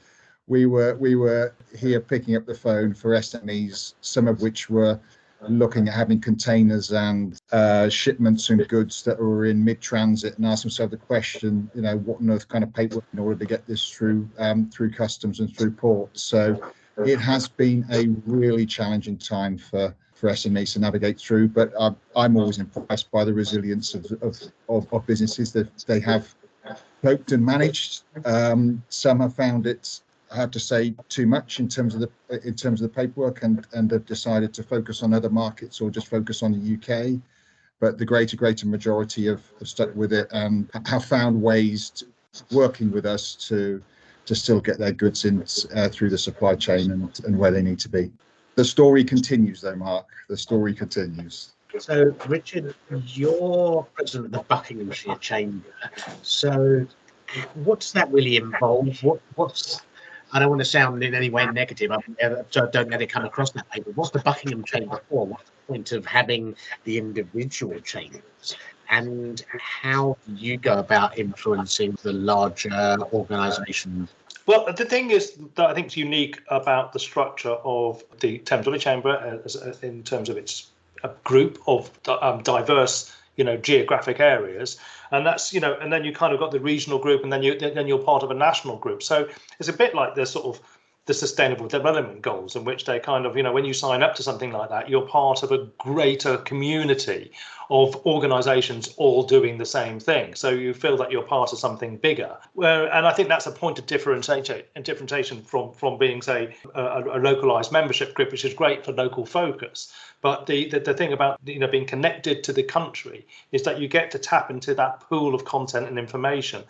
we 0.48 0.66
were 0.66 0.96
we 0.96 1.16
were 1.16 1.54
here 1.78 2.02
picking 2.02 2.36
up 2.36 2.46
the 2.46 2.54
phone 2.54 2.94
for 2.94 3.12
SMEs, 3.12 3.94
some 4.02 4.28
of 4.28 4.42
which 4.42 4.70
were 4.70 5.00
looking 5.50 5.88
at 5.88 5.94
having 5.94 6.20
containers 6.20 6.92
and 6.92 7.40
uh, 7.52 7.90
shipments 7.90 8.50
and 8.50 8.68
goods 8.68 9.04
that 9.04 9.20
were 9.20 9.46
in 9.46 9.64
mid-transit 9.64 10.38
and 10.38 10.46
ask 10.46 10.64
themselves 10.64 10.92
the 10.92 10.98
question, 10.98 11.70
you 11.74 11.82
know, 11.82 11.98
what 11.98 12.20
on 12.20 12.30
earth 12.30 12.48
kind 12.48 12.64
of 12.64 12.74
paperwork 12.74 13.06
in 13.14 13.20
order 13.20 13.40
to 13.40 13.46
get 13.46 13.66
this 13.68 13.90
through 13.90 14.30
um, 14.38 14.70
through 14.70 14.92
customs 14.92 15.40
and 15.40 15.56
through 15.58 15.72
ports. 15.72 16.22
So 16.22 16.62
it 17.06 17.20
has 17.20 17.48
been 17.48 17.86
a 17.92 18.08
really 18.26 18.66
challenging 18.66 19.18
time 19.18 19.58
for 19.58 19.96
for 20.14 20.30
SMEs 20.30 20.74
to 20.74 20.80
navigate 20.80 21.20
through. 21.20 21.48
But 21.48 21.74
I'm, 21.80 21.96
I'm 22.16 22.38
always 22.38 22.60
impressed 22.60 23.10
by 23.10 23.26
the 23.26 23.34
resilience 23.34 23.96
of, 23.96 24.06
of, 24.22 24.40
of, 24.70 24.94
of 24.94 25.06
businesses 25.08 25.52
that 25.54 25.86
they 25.88 26.00
have 26.02 26.34
coped 27.02 27.32
and 27.32 27.44
managed. 27.44 28.04
Um, 28.26 28.84
some 28.90 29.20
have 29.20 29.34
found 29.34 29.66
it, 29.66 30.02
have 30.36 30.52
to 30.52 30.60
say, 30.60 30.94
too 31.10 31.26
much 31.28 31.60
in 31.60 31.68
terms 31.68 31.96
of 31.96 32.02
the 32.02 32.10
in 32.46 32.56
terms 32.56 32.82
of 32.82 32.92
the 32.92 32.96
paperwork, 32.96 33.44
and 33.44 33.66
and 33.74 33.92
have 33.92 34.06
decided 34.06 34.54
to 34.56 34.64
focus 34.64 35.04
on 35.04 35.14
other 35.14 35.30
markets 35.30 35.82
or 35.82 35.90
just 35.90 36.08
focus 36.08 36.44
on 36.44 36.52
the 36.52 36.76
UK. 36.76 37.22
But 37.80 37.98
the 37.98 38.06
greater 38.06 38.38
greater 38.38 38.68
majority 38.68 39.26
have, 39.28 39.44
have 39.60 39.68
stuck 39.68 39.96
with 39.96 40.14
it 40.14 40.28
and 40.32 40.70
have 40.86 41.04
found 41.04 41.42
ways 41.42 41.90
to, 41.92 42.06
working 42.52 42.92
with 42.92 43.06
us 43.06 43.36
to 43.48 43.82
to 44.26 44.36
still 44.36 44.62
get 44.62 44.78
their 44.78 44.92
goods 44.92 45.26
in 45.26 45.44
uh, 45.76 45.90
through 45.90 46.10
the 46.12 46.18
supply 46.18 46.56
chain 46.56 46.92
and, 46.92 47.20
and 47.26 47.38
where 47.38 47.52
they 47.52 47.62
need 47.62 47.80
to 47.80 47.90
be 47.90 48.12
the 48.56 48.66
story 48.66 49.04
continues, 49.04 49.62
though, 49.62 49.76
Mark. 49.76 50.08
The 50.28 50.38
story 50.38 50.74
continues. 50.74 51.54
So, 51.80 52.14
Richard, 52.28 52.76
you're 53.08 53.88
president 53.94 54.26
of 54.28 54.32
the 54.42 54.46
Buckinghamshire 54.48 55.16
Chamber. 55.18 55.66
So, 56.22 56.86
what 57.56 57.80
does 57.80 57.94
that 57.94 58.12
really 58.12 58.36
involve? 58.36 59.02
What, 59.04 59.22
what's 59.36 59.82
I 60.34 60.40
don't 60.40 60.50
want 60.50 60.62
to 60.62 60.66
sound 60.66 61.04
in 61.04 61.14
any 61.14 61.30
way 61.30 61.46
negative, 61.46 61.92
so 62.50 62.68
don't 62.68 62.90
let 62.90 63.02
it 63.02 63.08
come 63.08 63.26
across 63.26 63.52
that 63.52 63.66
way. 63.74 63.82
But 63.86 63.96
what's 63.98 64.12
the 64.12 64.20
Buckingham 64.20 64.64
Chamber 64.64 65.02
for? 65.10 65.26
What's 65.26 65.44
the 65.44 65.74
point 65.74 65.92
of 65.92 66.06
having 66.06 66.56
the 66.86 66.98
individual 66.98 67.80
chambers? 67.82 68.56
And 68.90 69.44
how 69.60 70.18
do 70.28 70.34
you 70.34 70.58
go 70.58 70.80
about 70.80 71.18
influencing 71.18 71.98
the 72.04 72.14
larger 72.14 72.98
organisation 73.14 74.08
well, 74.48 74.72
the 74.74 74.86
thing 74.86 75.12
is 75.12 75.38
that 75.56 75.70
I 75.70 75.74
think 75.74 75.88
is 75.88 75.98
unique 75.98 76.42
about 76.50 76.94
the 76.94 77.00
structure 77.00 77.58
of 77.64 78.04
the 78.20 78.40
Thames 78.40 78.66
Valley 78.66 78.80
Chamber 78.80 79.12
uh, 79.12 79.46
as, 79.46 79.56
as, 79.56 79.84
in 79.84 80.04
terms 80.04 80.30
of 80.30 80.38
its 80.38 80.72
uh, 81.04 81.10
group 81.24 81.62
of 81.68 81.92
um, 82.08 82.42
diverse, 82.42 83.16
you 83.36 83.44
know, 83.44 83.56
geographic 83.56 84.20
areas, 84.20 84.78
and 85.12 85.26
that's 85.26 85.54
you 85.54 85.60
know, 85.60 85.78
and 85.80 85.92
then 85.92 86.04
you 86.04 86.14
kind 86.14 86.34
of 86.34 86.40
got 86.40 86.52
the 86.52 86.60
regional 86.60 87.00
group, 87.00 87.24
and 87.24 87.32
then 87.32 87.44
you 87.44 87.58
then 87.58 87.88
you're 87.88 88.00
part 88.00 88.24
of 88.24 88.32
a 88.32 88.36
national 88.36 88.78
group. 88.78 89.04
So 89.04 89.28
it's 89.60 89.70
a 89.70 89.74
bit 89.74 89.94
like 89.94 90.16
the 90.16 90.26
sort 90.26 90.46
of 90.46 90.62
the 91.08 91.14
sustainable 91.14 91.68
development 91.68 92.22
goals 92.22 92.56
in 92.56 92.64
which 92.64 92.86
they 92.86 93.00
kind 93.00 93.26
of 93.26 93.36
you 93.36 93.42
know 93.42 93.52
when 93.52 93.66
you 93.66 93.74
sign 93.74 94.04
up 94.04 94.14
to 94.14 94.22
something 94.22 94.52
like 94.52 94.70
that 94.70 94.88
you're 94.88 95.08
part 95.08 95.42
of 95.42 95.52
a 95.52 95.66
greater 95.80 96.38
community 96.38 97.32
of 97.72 97.96
organizations 98.06 98.94
all 98.98 99.24
doing 99.24 99.58
the 99.58 99.66
same 99.66 99.98
thing. 100.00 100.36
So 100.36 100.50
you 100.50 100.74
feel 100.74 100.98
that 100.98 101.10
you're 101.10 101.24
part 101.24 101.54
of 101.54 101.60
something 101.60 101.98
bigger. 101.98 102.38
Where 102.54 102.94
and 102.94 103.08
i 103.08 103.14
think 103.14 103.30
that's 103.30 103.48
a 103.48 103.52
point 103.52 103.80
of 103.80 103.88
differentiation 103.88 104.64
differentiation 104.84 105.42
from 105.42 105.74
from 105.74 105.98
being 105.98 106.22
say 106.22 106.56
a, 106.76 107.04
a 107.18 107.20
localized 107.20 107.72
membership 107.72 108.14
group 108.14 108.32
which 108.32 108.46
is 108.46 108.54
great 108.54 108.86
for 108.86 108.92
local 108.92 109.26
focus 109.26 109.92
but 110.22 110.46
the, 110.46 110.70
the, 110.70 110.80
the 110.80 110.94
thing 110.94 111.14
about 111.14 111.40
you 111.46 111.60
know 111.60 111.68
being 111.68 111.86
connected 111.86 112.44
to 112.46 112.54
the 112.54 112.64
country 112.64 113.26
is 113.52 113.64
that 113.64 113.80
you 113.80 113.88
get 113.88 114.12
to 114.12 114.20
tap 114.20 114.50
into 114.50 114.74
that 114.76 115.02
pool 115.02 115.36
of 115.36 115.46
content 115.46 115.88
and 115.88 116.00
information. 116.00 116.64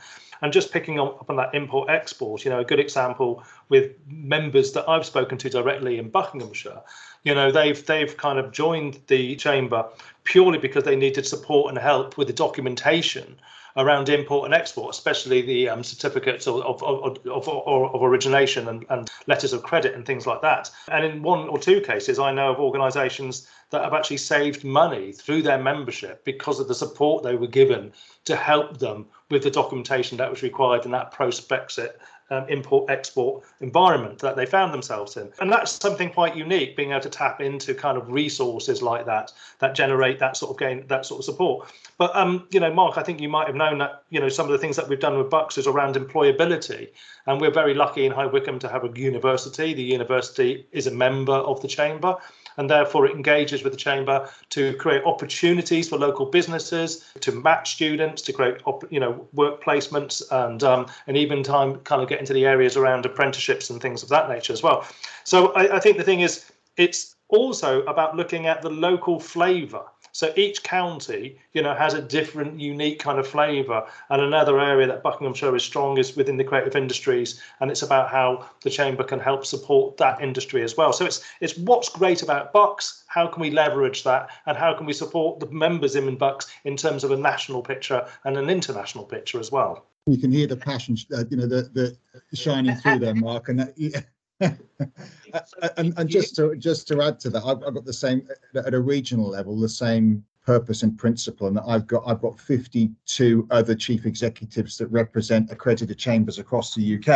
And 0.43 0.51
just 0.51 0.71
picking 0.71 0.99
up 0.99 1.29
on 1.29 1.35
that 1.35 1.53
import 1.53 1.87
export, 1.87 2.43
you 2.43 2.49
know, 2.49 2.61
a 2.61 2.65
good 2.65 2.79
example 2.79 3.43
with 3.69 3.91
members 4.07 4.71
that 4.71 4.89
I've 4.89 5.05
spoken 5.05 5.37
to 5.37 5.49
directly 5.51 5.99
in 5.99 6.09
Buckinghamshire, 6.09 6.81
you 7.23 7.35
know, 7.35 7.51
they've 7.51 7.85
they've 7.85 8.17
kind 8.17 8.39
of 8.39 8.51
joined 8.51 8.99
the 9.05 9.35
chamber 9.35 9.85
purely 10.23 10.57
because 10.57 10.83
they 10.83 10.95
needed 10.95 11.27
support 11.27 11.69
and 11.69 11.77
help 11.77 12.17
with 12.17 12.27
the 12.27 12.33
documentation 12.33 13.37
around 13.77 14.09
import 14.09 14.45
and 14.45 14.53
export, 14.53 14.93
especially 14.93 15.41
the 15.41 15.69
um, 15.69 15.83
certificates 15.83 16.47
of, 16.47 16.61
of, 16.61 16.83
of, 16.83 17.47
of, 17.47 18.03
origination 18.03 18.67
and, 18.67 18.85
and, 18.89 19.09
letters 19.27 19.53
of 19.53 19.63
credit 19.63 19.93
and 19.93 20.05
things 20.05 20.27
like 20.27 20.41
that. 20.41 20.69
And 20.89 21.05
in 21.05 21.21
one 21.21 21.47
or 21.47 21.59
two 21.59 21.81
cases, 21.81 22.19
I 22.19 22.31
know 22.31 22.51
of 22.51 22.59
organisations 22.59 23.47
that 23.69 23.83
have 23.83 23.93
actually 23.93 24.17
saved 24.17 24.63
money 24.63 25.11
through 25.11 25.41
their 25.41 25.57
membership 25.57 26.25
because 26.25 26.59
of 26.59 26.67
the 26.67 26.75
support 26.75 27.23
they 27.23 27.35
were 27.35 27.47
given 27.47 27.93
to 28.25 28.35
help 28.35 28.77
them 28.77 29.07
with 29.29 29.43
the 29.43 29.51
documentation 29.51 30.17
that 30.17 30.29
was 30.29 30.43
required 30.43 30.85
in 30.85 30.91
that 30.91 31.11
post 31.11 31.47
Brexit 31.47 31.93
um, 32.31 32.45
import 32.49 32.89
export 32.89 33.43
environment 33.59 34.17
that 34.19 34.35
they 34.35 34.45
found 34.45 34.73
themselves 34.73 35.17
in. 35.17 35.29
And 35.39 35.51
that's 35.51 35.71
something 35.73 36.09
quite 36.09 36.35
unique, 36.35 36.75
being 36.75 36.91
able 36.91 37.01
to 37.01 37.09
tap 37.09 37.41
into 37.41 37.75
kind 37.75 37.97
of 37.97 38.09
resources 38.09 38.81
like 38.81 39.05
that 39.05 39.31
that 39.59 39.75
generate 39.75 40.17
that 40.19 40.37
sort 40.37 40.51
of 40.51 40.57
gain, 40.57 40.87
that 40.87 41.05
sort 41.05 41.19
of 41.19 41.25
support. 41.25 41.71
But 41.97 42.15
um, 42.15 42.47
you 42.49 42.59
know, 42.59 42.73
Mark, 42.73 42.97
I 42.97 43.03
think 43.03 43.19
you 43.21 43.29
might 43.29 43.47
have 43.47 43.55
known 43.55 43.77
that 43.79 44.03
you 44.09 44.19
know 44.19 44.29
some 44.29 44.45
of 44.45 44.51
the 44.51 44.57
things 44.57 44.75
that 44.77 44.87
we've 44.87 44.99
done 44.99 45.17
with 45.17 45.29
Bucks 45.29 45.57
is 45.57 45.67
around 45.67 45.95
employability, 45.95 46.89
and 47.27 47.39
we're 47.39 47.51
very 47.51 47.73
lucky 47.73 48.05
in 48.05 48.11
High 48.11 48.25
Wycombe 48.25 48.59
to 48.59 48.69
have 48.69 48.83
a 48.83 48.99
university. 48.99 49.73
The 49.73 49.83
university 49.83 50.65
is 50.71 50.87
a 50.87 50.91
member 50.91 51.33
of 51.33 51.61
the 51.61 51.67
chamber, 51.67 52.15
and 52.57 52.69
therefore 52.69 53.05
it 53.05 53.15
engages 53.15 53.63
with 53.63 53.73
the 53.73 53.77
chamber 53.77 54.29
to 54.49 54.75
create 54.77 55.03
opportunities 55.03 55.89
for 55.89 55.97
local 55.97 56.25
businesses 56.25 57.05
to 57.19 57.31
match 57.31 57.73
students 57.73 58.21
to 58.21 58.33
create 58.33 58.61
you 58.89 58.99
know 58.99 59.27
work 59.33 59.63
placements 59.63 60.21
and 60.31 60.63
um, 60.63 60.85
and 61.07 61.17
even 61.17 61.43
time 61.43 61.77
kind 61.79 62.01
of 62.01 62.09
get 62.09 62.19
into 62.19 62.33
the 62.33 62.45
areas 62.45 62.77
around 62.77 63.05
apprenticeships 63.05 63.69
and 63.69 63.81
things 63.81 64.03
of 64.03 64.09
that 64.09 64.29
nature 64.29 64.53
as 64.53 64.63
well. 64.63 64.85
So 65.23 65.51
I, 65.53 65.77
I 65.77 65.79
think 65.79 65.97
the 65.97 66.03
thing 66.03 66.21
is 66.21 66.51
it's 66.77 67.15
also 67.29 67.81
about 67.83 68.15
looking 68.15 68.45
at 68.45 68.61
the 68.61 68.69
local 68.69 69.19
flavour 69.19 69.83
so 70.11 70.33
each 70.35 70.63
county, 70.63 71.37
you 71.53 71.61
know, 71.61 71.73
has 71.73 71.93
a 71.93 72.01
different, 72.01 72.59
unique 72.59 72.99
kind 72.99 73.19
of 73.19 73.27
flavour. 73.27 73.85
And 74.09 74.21
another 74.21 74.59
area 74.59 74.87
that 74.87 75.03
Buckinghamshire 75.03 75.55
is 75.55 75.63
strong 75.63 75.97
is 75.97 76.15
within 76.15 76.37
the 76.37 76.43
creative 76.43 76.75
industries, 76.75 77.41
and 77.59 77.71
it's 77.71 77.81
about 77.81 78.09
how 78.09 78.45
the 78.63 78.69
chamber 78.69 79.03
can 79.03 79.19
help 79.19 79.45
support 79.45 79.97
that 79.97 80.21
industry 80.21 80.63
as 80.63 80.77
well. 80.77 80.93
So 80.93 81.05
it's 81.05 81.23
it's 81.39 81.57
what's 81.57 81.89
great 81.89 82.23
about 82.23 82.53
Bucks. 82.53 83.03
how 83.07 83.27
can 83.27 83.41
we 83.41 83.51
leverage 83.51 84.03
that, 84.03 84.29
and 84.45 84.57
how 84.57 84.73
can 84.73 84.85
we 84.85 84.93
support 84.93 85.39
the 85.39 85.47
members 85.47 85.95
in 85.95 86.15
Bucks 86.15 86.47
in 86.63 86.75
terms 86.77 87.03
of 87.03 87.11
a 87.11 87.17
national 87.17 87.61
picture 87.61 88.07
and 88.25 88.37
an 88.37 88.49
international 88.49 89.05
picture 89.05 89.39
as 89.39 89.51
well. 89.51 89.85
You 90.07 90.17
can 90.17 90.31
hear 90.31 90.47
the 90.47 90.57
passion, 90.57 90.97
uh, 91.15 91.23
you 91.29 91.37
know, 91.37 91.47
the 91.47 91.69
the 91.73 92.35
shining 92.35 92.75
through 92.75 92.99
there, 92.99 93.15
Mark, 93.15 93.49
and 93.49 93.59
that, 93.59 93.73
yeah. 93.77 94.01
and, 95.77 95.93
and 95.97 96.09
just 96.09 96.35
to 96.35 96.55
just 96.55 96.87
to 96.87 97.01
add 97.01 97.19
to 97.21 97.29
that, 97.29 97.43
I've, 97.43 97.63
I've 97.63 97.73
got 97.73 97.85
the 97.85 97.93
same 97.93 98.27
at 98.55 98.73
a 98.73 98.79
regional 98.79 99.29
level, 99.29 99.59
the 99.59 99.69
same 99.69 100.23
purpose 100.51 100.83
and 100.83 100.97
principle 100.97 101.47
and 101.47 101.57
I've 101.65 101.87
got 101.87 102.03
I've 102.05 102.21
got 102.21 102.37
52 102.37 103.47
other 103.51 103.73
chief 103.73 104.05
executives 104.05 104.77
that 104.79 104.87
represent 104.87 105.49
accredited 105.49 105.97
chambers 105.97 106.39
across 106.39 106.75
the 106.75 106.85
UK 106.95 107.11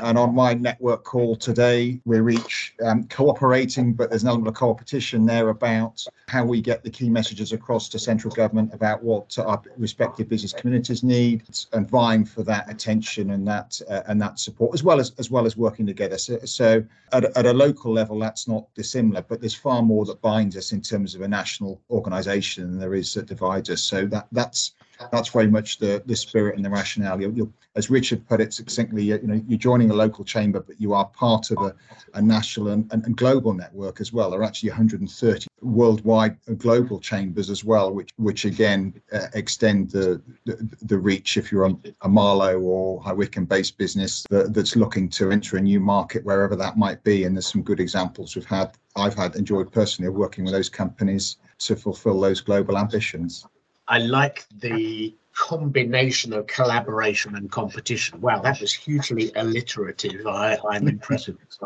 and 0.00 0.18
on 0.18 0.34
my 0.34 0.54
network 0.54 1.04
call 1.04 1.36
today 1.36 2.00
we're 2.04 2.30
each 2.30 2.74
um, 2.84 3.04
cooperating 3.04 3.92
but 3.92 4.10
there's 4.10 4.24
an 4.24 4.28
element 4.28 4.48
of 4.48 4.54
competition 4.54 5.24
there 5.24 5.50
about 5.50 6.04
how 6.26 6.44
we 6.44 6.60
get 6.60 6.82
the 6.82 6.90
key 6.90 7.08
messages 7.08 7.52
across 7.52 7.88
to 7.90 7.98
central 7.98 8.34
government 8.34 8.74
about 8.74 9.04
what 9.04 9.38
our 9.38 9.62
respective 9.76 10.28
business 10.28 10.52
communities 10.52 11.04
need 11.04 11.44
and 11.74 11.88
vying 11.88 12.24
for 12.24 12.42
that 12.42 12.68
attention 12.68 13.30
and 13.30 13.46
that 13.46 13.80
uh, 13.88 14.02
and 14.08 14.20
that 14.20 14.40
support 14.40 14.74
as 14.74 14.82
well 14.82 14.98
as 14.98 15.12
as 15.18 15.30
well 15.30 15.46
as 15.46 15.56
working 15.56 15.86
together. 15.86 16.18
So, 16.18 16.38
so 16.44 16.84
at, 17.12 17.24
at 17.36 17.46
a 17.46 17.52
local 17.52 17.92
level 17.92 18.18
that's 18.18 18.48
not 18.48 18.64
dissimilar 18.74 19.22
but 19.22 19.40
there's 19.40 19.54
far 19.54 19.80
more 19.82 20.04
that 20.06 20.20
binds 20.20 20.56
us 20.56 20.72
in 20.72 20.80
terms 20.80 21.14
of 21.14 21.20
a 21.20 21.28
national 21.28 21.80
organization 21.90 22.63
than 22.66 22.78
there 22.78 22.94
is 22.94 23.14
that 23.14 23.26
divides 23.26 23.70
us. 23.70 23.82
So 23.82 24.06
that 24.06 24.26
that's 24.32 24.72
that's 25.10 25.28
very 25.28 25.48
much 25.48 25.78
the 25.78 26.02
the 26.06 26.16
spirit 26.16 26.56
and 26.56 26.64
the 26.64 26.70
rationale. 26.70 27.20
You're, 27.20 27.32
you're, 27.32 27.50
as 27.76 27.90
Richard 27.90 28.26
put 28.28 28.40
it 28.40 28.54
succinctly, 28.54 29.02
you 29.02 29.18
know, 29.22 29.42
you're 29.48 29.58
joining 29.58 29.90
a 29.90 29.94
local 29.94 30.24
chamber, 30.24 30.60
but 30.60 30.80
you 30.80 30.94
are 30.94 31.06
part 31.06 31.50
of 31.50 31.58
a, 31.58 31.74
a 32.14 32.22
national 32.22 32.68
and, 32.68 32.90
and, 32.92 33.04
and, 33.04 33.16
global 33.16 33.52
network 33.52 34.00
as 34.00 34.12
well. 34.12 34.30
There 34.30 34.38
are 34.38 34.44
actually 34.44 34.70
130 34.70 35.48
worldwide 35.60 36.36
global 36.58 37.00
chambers 37.00 37.50
as 37.50 37.64
well, 37.64 37.92
which 37.92 38.10
which 38.16 38.44
again 38.44 39.00
uh, 39.12 39.26
extend 39.34 39.90
the, 39.90 40.22
the, 40.44 40.76
the 40.82 40.98
reach. 40.98 41.36
If 41.36 41.50
you're 41.50 41.64
on 41.64 41.82
a 42.02 42.08
Marlow 42.08 42.60
or 42.60 43.02
High 43.02 43.12
Wycombe 43.12 43.46
based 43.46 43.76
business 43.76 44.24
that, 44.30 44.54
that's 44.54 44.76
looking 44.76 45.08
to 45.10 45.30
enter 45.30 45.56
a 45.56 45.60
new 45.60 45.80
market, 45.80 46.24
wherever 46.24 46.54
that 46.56 46.78
might 46.78 47.02
be, 47.02 47.24
and 47.24 47.34
there's 47.34 47.50
some 47.50 47.62
good 47.62 47.80
examples 47.80 48.36
we've 48.36 48.44
had. 48.44 48.72
I've 48.96 49.14
had 49.14 49.34
enjoyed 49.34 49.72
personally 49.72 50.10
working 50.10 50.44
with 50.44 50.52
those 50.52 50.68
companies 50.68 51.38
to 51.58 51.76
fulfill 51.76 52.20
those 52.20 52.40
global 52.40 52.78
ambitions. 52.78 53.46
I 53.88 53.98
like 53.98 54.46
the 54.60 55.14
combination 55.34 56.32
of 56.32 56.46
collaboration 56.46 57.34
and 57.36 57.50
competition. 57.50 58.20
Wow, 58.20 58.40
that 58.40 58.60
was 58.60 58.72
hugely 58.72 59.32
alliterative. 59.36 60.26
I, 60.26 60.58
I'm 60.70 60.88
impressed 60.88 61.26
with 61.28 61.40
it. 61.42 61.58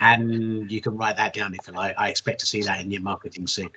And 0.00 0.70
you 0.70 0.80
can 0.80 0.96
write 0.96 1.16
that 1.16 1.32
down 1.32 1.54
if 1.54 1.66
you 1.66 1.74
like. 1.74 1.94
I 1.96 2.08
expect 2.08 2.40
to 2.40 2.46
see 2.46 2.62
that 2.62 2.80
in 2.80 2.90
your 2.90 3.02
marketing 3.02 3.46
soon. 3.46 3.70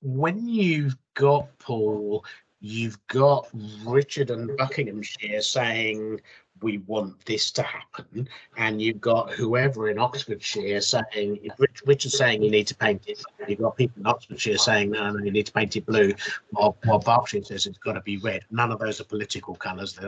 When 0.00 0.48
you've 0.48 0.96
got 1.14 1.46
Paul, 1.58 2.24
you've 2.60 2.98
got 3.08 3.48
Richard 3.84 4.30
and 4.30 4.56
Buckinghamshire 4.56 5.42
saying, 5.42 6.20
we 6.62 6.78
want 6.78 7.24
this 7.24 7.50
to 7.52 7.62
happen. 7.62 8.28
And 8.56 8.80
you've 8.80 9.00
got 9.00 9.32
whoever 9.32 9.90
in 9.90 9.98
Oxfordshire 9.98 10.80
saying, 10.80 11.50
Rich, 11.58 11.82
Richard 11.86 12.12
saying 12.12 12.42
you 12.42 12.50
need 12.50 12.66
to 12.68 12.74
paint 12.74 13.02
it. 13.06 13.22
You've 13.46 13.60
got 13.60 13.76
people 13.76 14.00
in 14.00 14.06
Oxfordshire 14.06 14.58
saying, 14.58 14.90
no, 14.90 15.10
no, 15.10 15.24
you 15.24 15.30
need 15.30 15.46
to 15.46 15.52
paint 15.52 15.76
it 15.76 15.86
blue. 15.86 16.12
While, 16.50 16.76
while 16.84 16.98
Berkshire 16.98 17.44
says 17.44 17.66
it's 17.66 17.78
got 17.78 17.94
to 17.94 18.00
be 18.00 18.18
red. 18.18 18.44
None 18.50 18.72
of 18.72 18.78
those 18.78 19.00
are 19.00 19.04
political 19.04 19.54
colours. 19.54 19.98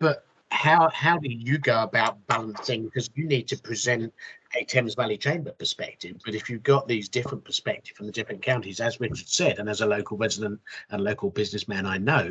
But 0.00 0.26
how 0.50 0.88
how 0.90 1.18
do 1.18 1.30
you 1.30 1.58
go 1.58 1.82
about 1.82 2.24
balancing 2.26 2.84
because 2.84 3.10
you 3.14 3.26
need 3.26 3.48
to 3.48 3.56
present 3.56 4.12
a 4.56 4.64
Thames 4.64 4.94
Valley 4.94 5.16
Chamber 5.16 5.50
perspective, 5.52 6.16
but 6.24 6.34
if 6.34 6.48
you've 6.48 6.62
got 6.62 6.86
these 6.86 7.08
different 7.08 7.44
perspectives 7.44 7.96
from 7.96 8.06
the 8.06 8.12
different 8.12 8.40
counties, 8.40 8.80
as 8.80 9.00
Richard 9.00 9.28
said, 9.28 9.58
and 9.58 9.68
as 9.68 9.80
a 9.80 9.86
local 9.86 10.16
resident 10.16 10.60
and 10.90 11.02
local 11.02 11.30
businessman, 11.30 11.86
I 11.86 11.98
know 11.98 12.30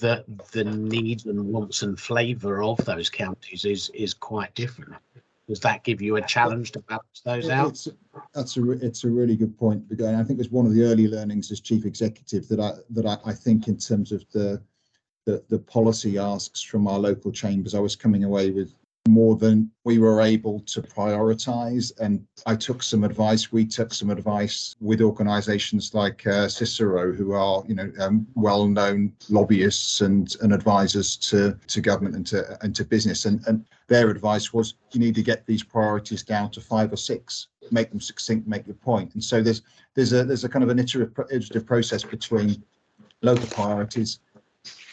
that 0.00 0.24
the 0.52 0.64
needs 0.64 1.26
and 1.26 1.44
wants 1.44 1.82
and 1.82 1.98
flavour 2.00 2.62
of 2.62 2.82
those 2.84 3.10
counties 3.10 3.64
is 3.64 3.90
is 3.90 4.14
quite 4.14 4.54
different. 4.54 4.94
Does 5.48 5.60
that 5.60 5.82
give 5.82 6.02
you 6.02 6.16
a 6.16 6.22
challenge 6.22 6.72
to 6.72 6.80
balance 6.80 7.22
those 7.24 7.48
out? 7.48 7.70
It's, 7.70 7.88
that's 8.34 8.56
a 8.58 8.70
it's 8.72 9.04
a 9.04 9.10
really 9.10 9.34
good 9.34 9.56
point. 9.58 9.82
I 9.92 10.22
think 10.22 10.40
it's 10.40 10.50
one 10.50 10.66
of 10.66 10.74
the 10.74 10.82
early 10.82 11.08
learnings 11.08 11.50
as 11.50 11.60
chief 11.60 11.86
executive 11.86 12.48
that 12.48 12.60
I 12.60 12.72
that 12.90 13.06
I, 13.06 13.16
I 13.30 13.32
think 13.32 13.66
in 13.66 13.78
terms 13.78 14.12
of 14.12 14.24
the 14.32 14.62
the, 15.28 15.44
the 15.50 15.58
policy 15.58 16.16
asks 16.16 16.62
from 16.62 16.88
our 16.88 16.98
local 16.98 17.30
chambers, 17.30 17.74
I 17.74 17.80
was 17.80 17.94
coming 17.94 18.24
away 18.24 18.50
with 18.50 18.72
more 19.06 19.36
than 19.36 19.70
we 19.84 19.98
were 19.98 20.22
able 20.22 20.60
to 20.60 20.80
prioritize. 20.80 21.92
And 22.00 22.26
I 22.46 22.56
took 22.56 22.82
some 22.82 23.04
advice. 23.04 23.52
We 23.52 23.66
took 23.66 23.92
some 23.92 24.08
advice 24.08 24.74
with 24.80 25.02
organizations 25.02 25.92
like 25.92 26.26
uh, 26.26 26.48
Cicero, 26.48 27.12
who 27.12 27.32
are, 27.32 27.62
you 27.68 27.74
know, 27.74 27.92
um, 28.00 28.26
well-known 28.36 29.12
lobbyists 29.28 30.00
and, 30.00 30.34
and 30.40 30.54
advisors 30.54 31.16
to, 31.28 31.58
to 31.66 31.80
government 31.82 32.16
and 32.16 32.26
to, 32.28 32.58
and 32.62 32.74
to 32.76 32.84
business. 32.84 33.26
And, 33.26 33.46
and 33.46 33.66
their 33.88 34.08
advice 34.08 34.54
was 34.54 34.74
you 34.92 35.00
need 35.00 35.14
to 35.16 35.22
get 35.22 35.44
these 35.44 35.62
priorities 35.62 36.22
down 36.22 36.50
to 36.52 36.62
five 36.62 36.90
or 36.90 36.96
six, 36.96 37.48
make 37.70 37.90
them 37.90 38.00
succinct, 38.00 38.48
make 38.48 38.66
your 38.66 38.76
point. 38.76 39.12
And 39.12 39.22
so 39.22 39.42
there's 39.42 39.60
there's 39.94 40.12
a 40.14 40.24
there's 40.24 40.44
a 40.44 40.48
kind 40.48 40.62
of 40.62 40.70
an 40.70 40.78
iterative, 40.78 41.12
iterative 41.30 41.66
process 41.66 42.02
between 42.02 42.62
local 43.22 43.46
priorities 43.48 44.20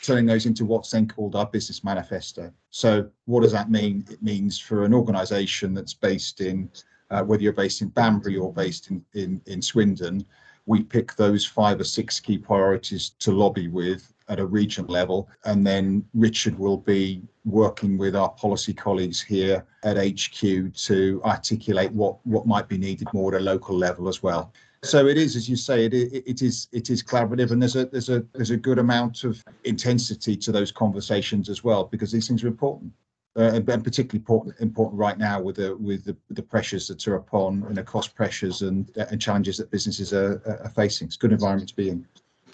turning 0.05 0.25
those 0.25 0.45
into 0.45 0.65
what's 0.65 0.91
then 0.91 1.07
called 1.07 1.35
our 1.35 1.45
business 1.45 1.83
manifesto. 1.83 2.51
So 2.69 3.09
what 3.25 3.41
does 3.41 3.51
that 3.51 3.71
mean? 3.71 4.05
It 4.09 4.21
means 4.21 4.59
for 4.59 4.85
an 4.85 4.93
organisation 4.93 5.73
that's 5.73 5.93
based 5.93 6.41
in, 6.41 6.69
uh, 7.09 7.23
whether 7.23 7.41
you're 7.41 7.53
based 7.53 7.81
in 7.81 7.89
Banbury 7.89 8.37
or 8.37 8.53
based 8.53 8.91
in, 8.91 9.03
in, 9.13 9.41
in 9.45 9.61
Swindon, 9.61 10.25
we 10.65 10.83
pick 10.83 11.15
those 11.15 11.45
five 11.45 11.79
or 11.79 11.83
six 11.83 12.19
key 12.19 12.37
priorities 12.37 13.11
to 13.19 13.31
lobby 13.31 13.67
with 13.67 14.11
at 14.27 14.39
a 14.39 14.45
regional 14.45 14.91
level. 14.91 15.29
And 15.43 15.65
then 15.65 16.03
Richard 16.13 16.57
will 16.57 16.77
be 16.77 17.21
working 17.43 17.97
with 17.97 18.15
our 18.15 18.29
policy 18.29 18.73
colleagues 18.73 19.21
here 19.21 19.65
at 19.83 19.97
HQ 19.97 20.73
to 20.73 21.21
articulate 21.23 21.91
what, 21.91 22.17
what 22.25 22.47
might 22.47 22.67
be 22.67 22.77
needed 22.77 23.07
more 23.13 23.35
at 23.35 23.41
a 23.41 23.43
local 23.43 23.77
level 23.77 24.07
as 24.07 24.23
well. 24.23 24.51
So 24.85 25.07
it 25.07 25.17
is, 25.17 25.35
as 25.35 25.49
you 25.49 25.55
say, 25.55 25.85
it, 25.85 25.93
it, 25.93 26.41
is 26.41 26.67
it 26.71 26.89
is 26.89 27.01
collaborative, 27.01 27.51
and 27.51 27.61
there's 27.61 27.75
a 27.75 27.85
there's 27.85 28.09
a 28.09 28.23
there's 28.33 28.51
a 28.51 28.57
good 28.57 28.79
amount 28.79 29.23
of 29.23 29.43
intensity 29.63 30.37
to 30.37 30.51
those 30.51 30.71
conversations 30.71 31.49
as 31.49 31.63
well 31.63 31.85
because 31.85 32.11
these 32.11 32.27
things 32.27 32.43
are 32.43 32.47
important. 32.47 32.91
Uh, 33.37 33.51
and, 33.53 33.65
particularly 33.65 34.19
important, 34.19 34.55
important 34.61 34.97
right 34.97 35.17
now 35.17 35.41
with 35.41 35.57
the 35.57 35.75
with 35.75 36.05
the, 36.05 36.15
the 36.29 36.41
pressures 36.41 36.87
that 36.87 37.05
are 37.05 37.15
upon 37.15 37.65
and 37.67 37.75
the 37.75 37.83
cost 37.83 38.15
pressures 38.15 38.61
and 38.61 38.89
and 38.95 39.21
challenges 39.21 39.57
that 39.57 39.69
businesses 39.71 40.13
are, 40.13 40.41
are 40.63 40.69
facing. 40.69 41.07
It's 41.07 41.17
a 41.17 41.19
good 41.19 41.33
environment 41.33 41.67
to 41.67 41.75
be 41.75 41.89
in. 41.89 42.07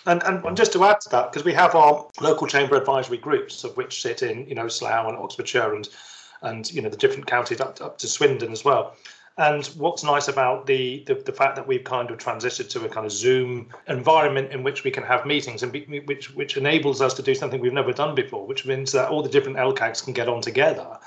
And, 0.08 0.24
and 0.24 0.58
just 0.58 0.74
to 0.74 0.84
add 0.84 1.00
to 1.02 1.10
that, 1.10 1.32
because 1.32 1.46
we 1.46 1.54
have 1.54 1.76
our 1.76 2.08
local 2.20 2.48
chamber 2.48 2.76
advisory 2.76 3.20
groups, 3.20 3.64
of 3.64 3.78
which 3.78 4.02
sit 4.02 4.24
in, 4.24 4.48
you 4.48 4.56
know, 4.56 4.68
Slough 4.68 5.08
and 5.08 5.18
Oxfordshire 5.18 5.76
and 5.76 5.88
and 6.42 6.72
you 6.74 6.82
know 6.82 6.90
the 6.90 6.98
different 6.98 7.28
counties 7.28 7.62
up 7.62 7.80
up 7.82 7.98
to 8.00 8.08
Swindon 8.08 8.52
as 8.52 8.64
well. 8.66 8.96
And 9.38 9.66
what's 9.78 10.04
nice 10.04 10.28
about 10.28 10.66
the, 10.66 11.04
the, 11.08 11.16
the 11.16 11.32
fact 11.32 11.56
that 11.56 11.66
we've 11.66 11.84
kind 11.84 12.12
of 12.12 12.18
transitioned 12.18 12.70
to 12.72 12.86
a 12.86 12.90
kind 12.90 13.06
of 13.06 13.12
Zoom 13.12 13.70
environment 13.88 14.52
in 14.52 14.62
which 14.62 14.84
we 14.84 14.92
can 14.92 15.04
have 15.04 15.26
meetings 15.26 15.64
and 15.64 15.72
be, 15.72 16.02
which 16.06 16.36
which 16.36 16.58
enables 16.58 17.02
us 17.02 17.14
to 17.14 17.22
do 17.22 17.34
something 17.34 17.62
we've 17.62 17.74
never 17.74 17.94
done 17.94 18.14
before, 18.14 18.46
which 18.46 18.66
means 18.66 18.92
that 18.92 19.10
all 19.10 19.24
the 19.24 19.30
different 19.30 19.58
LCAGs 19.58 20.04
can 20.04 20.14
get 20.14 20.28
on 20.28 20.42
together, 20.42 21.00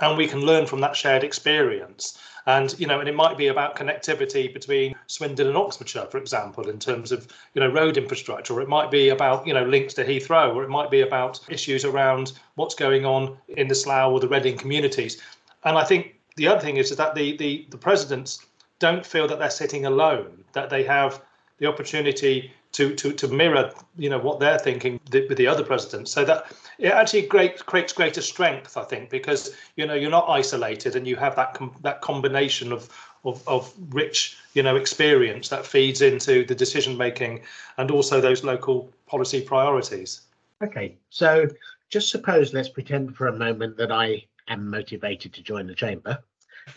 and 0.00 0.18
we 0.18 0.28
can 0.28 0.40
learn 0.40 0.66
from 0.66 0.80
that 0.80 0.94
shared 0.94 1.24
experience. 1.24 2.18
And 2.44 2.78
you 2.78 2.86
know, 2.86 3.00
and 3.00 3.08
it 3.08 3.14
might 3.14 3.38
be 3.38 3.46
about 3.46 3.76
connectivity 3.76 4.52
between 4.52 4.94
Swindon 5.06 5.46
and 5.46 5.56
Oxfordshire, 5.56 6.06
for 6.06 6.18
example, 6.18 6.68
in 6.68 6.78
terms 6.78 7.10
of 7.10 7.26
you 7.54 7.60
know 7.60 7.68
road 7.68 7.96
infrastructure, 7.96 8.52
or 8.54 8.60
it 8.60 8.68
might 8.68 8.90
be 8.90 9.08
about 9.08 9.46
you 9.46 9.54
know 9.54 9.64
links 9.64 9.94
to 9.94 10.04
Heathrow, 10.04 10.54
or 10.54 10.62
it 10.62 10.68
might 10.68 10.90
be 10.90 11.00
about 11.00 11.40
issues 11.48 11.86
around 11.86 12.32
what's 12.56 12.74
going 12.74 13.06
on 13.06 13.38
in 13.48 13.68
the 13.68 13.74
Slough 13.74 14.12
or 14.12 14.20
the 14.20 14.28
Reading 14.28 14.58
communities. 14.58 15.22
And 15.64 15.78
I 15.78 15.84
think 15.84 16.16
the 16.36 16.48
other 16.48 16.60
thing 16.60 16.76
is, 16.76 16.90
is 16.90 16.96
that 16.96 17.14
the, 17.14 17.36
the, 17.36 17.66
the 17.70 17.76
presidents 17.76 18.46
don't 18.78 19.04
feel 19.04 19.28
that 19.28 19.38
they're 19.38 19.50
sitting 19.50 19.86
alone, 19.86 20.44
that 20.52 20.70
they 20.70 20.82
have 20.82 21.22
the 21.58 21.66
opportunity 21.66 22.52
to, 22.72 22.94
to, 22.94 23.12
to 23.12 23.28
mirror, 23.28 23.70
you 23.96 24.08
know, 24.08 24.18
what 24.18 24.40
they're 24.40 24.58
thinking 24.58 24.98
with 25.12 25.36
the 25.36 25.46
other 25.46 25.62
presidents. 25.62 26.10
So 26.10 26.24
that 26.24 26.52
it 26.78 26.92
actually 26.92 27.22
great, 27.22 27.64
creates 27.66 27.92
greater 27.92 28.22
strength, 28.22 28.76
I 28.76 28.84
think, 28.84 29.10
because, 29.10 29.54
you 29.76 29.86
know, 29.86 29.94
you're 29.94 30.10
not 30.10 30.28
isolated 30.28 30.96
and 30.96 31.06
you 31.06 31.16
have 31.16 31.36
that 31.36 31.54
com- 31.54 31.76
that 31.82 32.00
combination 32.00 32.72
of, 32.72 32.88
of, 33.24 33.46
of 33.46 33.72
rich, 33.90 34.36
you 34.54 34.62
know, 34.62 34.76
experience 34.76 35.48
that 35.50 35.66
feeds 35.66 36.00
into 36.00 36.44
the 36.44 36.54
decision 36.54 36.96
making 36.96 37.42
and 37.76 37.90
also 37.90 38.20
those 38.20 38.42
local 38.42 38.90
policy 39.06 39.42
priorities. 39.42 40.22
Okay, 40.62 40.96
so 41.10 41.46
just 41.90 42.08
suppose 42.08 42.54
let's 42.54 42.70
pretend 42.70 43.14
for 43.14 43.26
a 43.26 43.36
moment 43.36 43.76
that 43.76 43.92
I 43.92 44.24
am 44.48 44.68
motivated 44.68 45.32
to 45.34 45.42
join 45.42 45.66
the 45.66 45.74
chamber, 45.74 46.18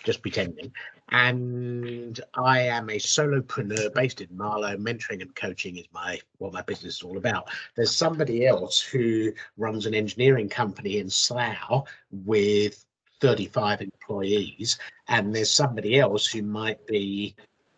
just 0.04 0.22
pretending. 0.22 0.72
And 1.10 2.20
I 2.34 2.62
am 2.62 2.90
a 2.90 2.98
solopreneur 2.98 3.94
based 3.94 4.22
in 4.22 4.36
Marlow. 4.36 4.76
Mentoring 4.78 5.22
and 5.22 5.36
coaching 5.36 5.78
is 5.78 5.86
my 5.94 6.20
what 6.40 6.54
my 6.54 6.62
business 6.64 6.96
is 6.96 7.04
all 7.04 7.18
about. 7.18 7.50
There's 7.76 7.96
somebody 7.96 8.48
else 8.48 8.82
who 8.82 9.32
runs 9.58 9.86
an 9.86 9.94
engineering 9.94 10.50
company 10.50 10.98
in 10.98 11.10
Slough 11.10 11.88
with 12.12 12.86
35 13.22 13.82
employees, 13.82 14.78
and 15.08 15.34
there's 15.34 15.52
somebody 15.52 16.00
else 16.00 16.26
who 16.26 16.42
might 16.42 16.86
be 16.88 17.36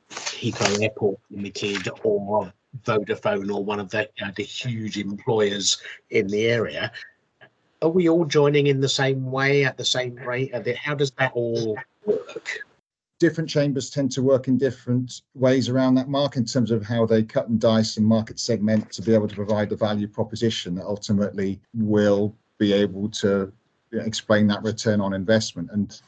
Heathrow 0.10 0.82
Airport 0.82 1.20
Limited 1.30 1.90
or 2.04 2.52
Vodafone 2.84 3.54
or 3.54 3.64
one 3.64 3.80
of 3.80 3.90
the, 3.90 4.10
the 4.36 4.44
huge 4.44 4.98
employers 4.98 5.78
in 6.10 6.28
the 6.28 6.46
area 6.46 6.92
are 7.82 7.90
we 7.90 8.10
all 8.10 8.26
joining 8.26 8.68
in 8.68 8.82
the 8.82 8.90
same 8.90 9.32
way 9.32 9.66
at 9.66 9.78
the 9.78 9.86
same 9.86 10.16
rate? 10.16 10.54
How 10.78 10.96
does 10.96 11.12
that 11.12 11.32
all 11.34 11.78
work? 12.06 12.64
Different 13.20 13.50
chambers 13.50 13.90
tend 13.90 14.12
to 14.12 14.22
work 14.22 14.48
in 14.48 14.58
different 14.58 15.22
ways 15.34 15.70
around 15.70 15.96
that 15.96 16.08
mark 16.08 16.38
in 16.38 16.46
terms 16.46 16.70
of 16.70 16.86
how 16.86 17.06
they 17.06 17.24
cut 17.24 17.50
and 17.50 17.60
dice 17.60 17.98
and 17.98 18.06
market 18.06 18.40
segment 18.40 18.92
to 18.92 19.02
be 19.02 19.14
able 19.14 19.28
to 19.28 19.36
provide 19.36 19.70
the 19.70 19.76
value 19.76 20.08
proposition 20.08 20.76
that 20.76 20.86
ultimately 20.86 21.60
will 21.74 22.36
be 22.60 22.74
able 22.74 23.10
to 23.10 23.52
explain 23.92 24.46
that 24.48 24.62
return 24.62 25.02
on 25.02 25.14
investment. 25.14 25.70
And 25.72 26.00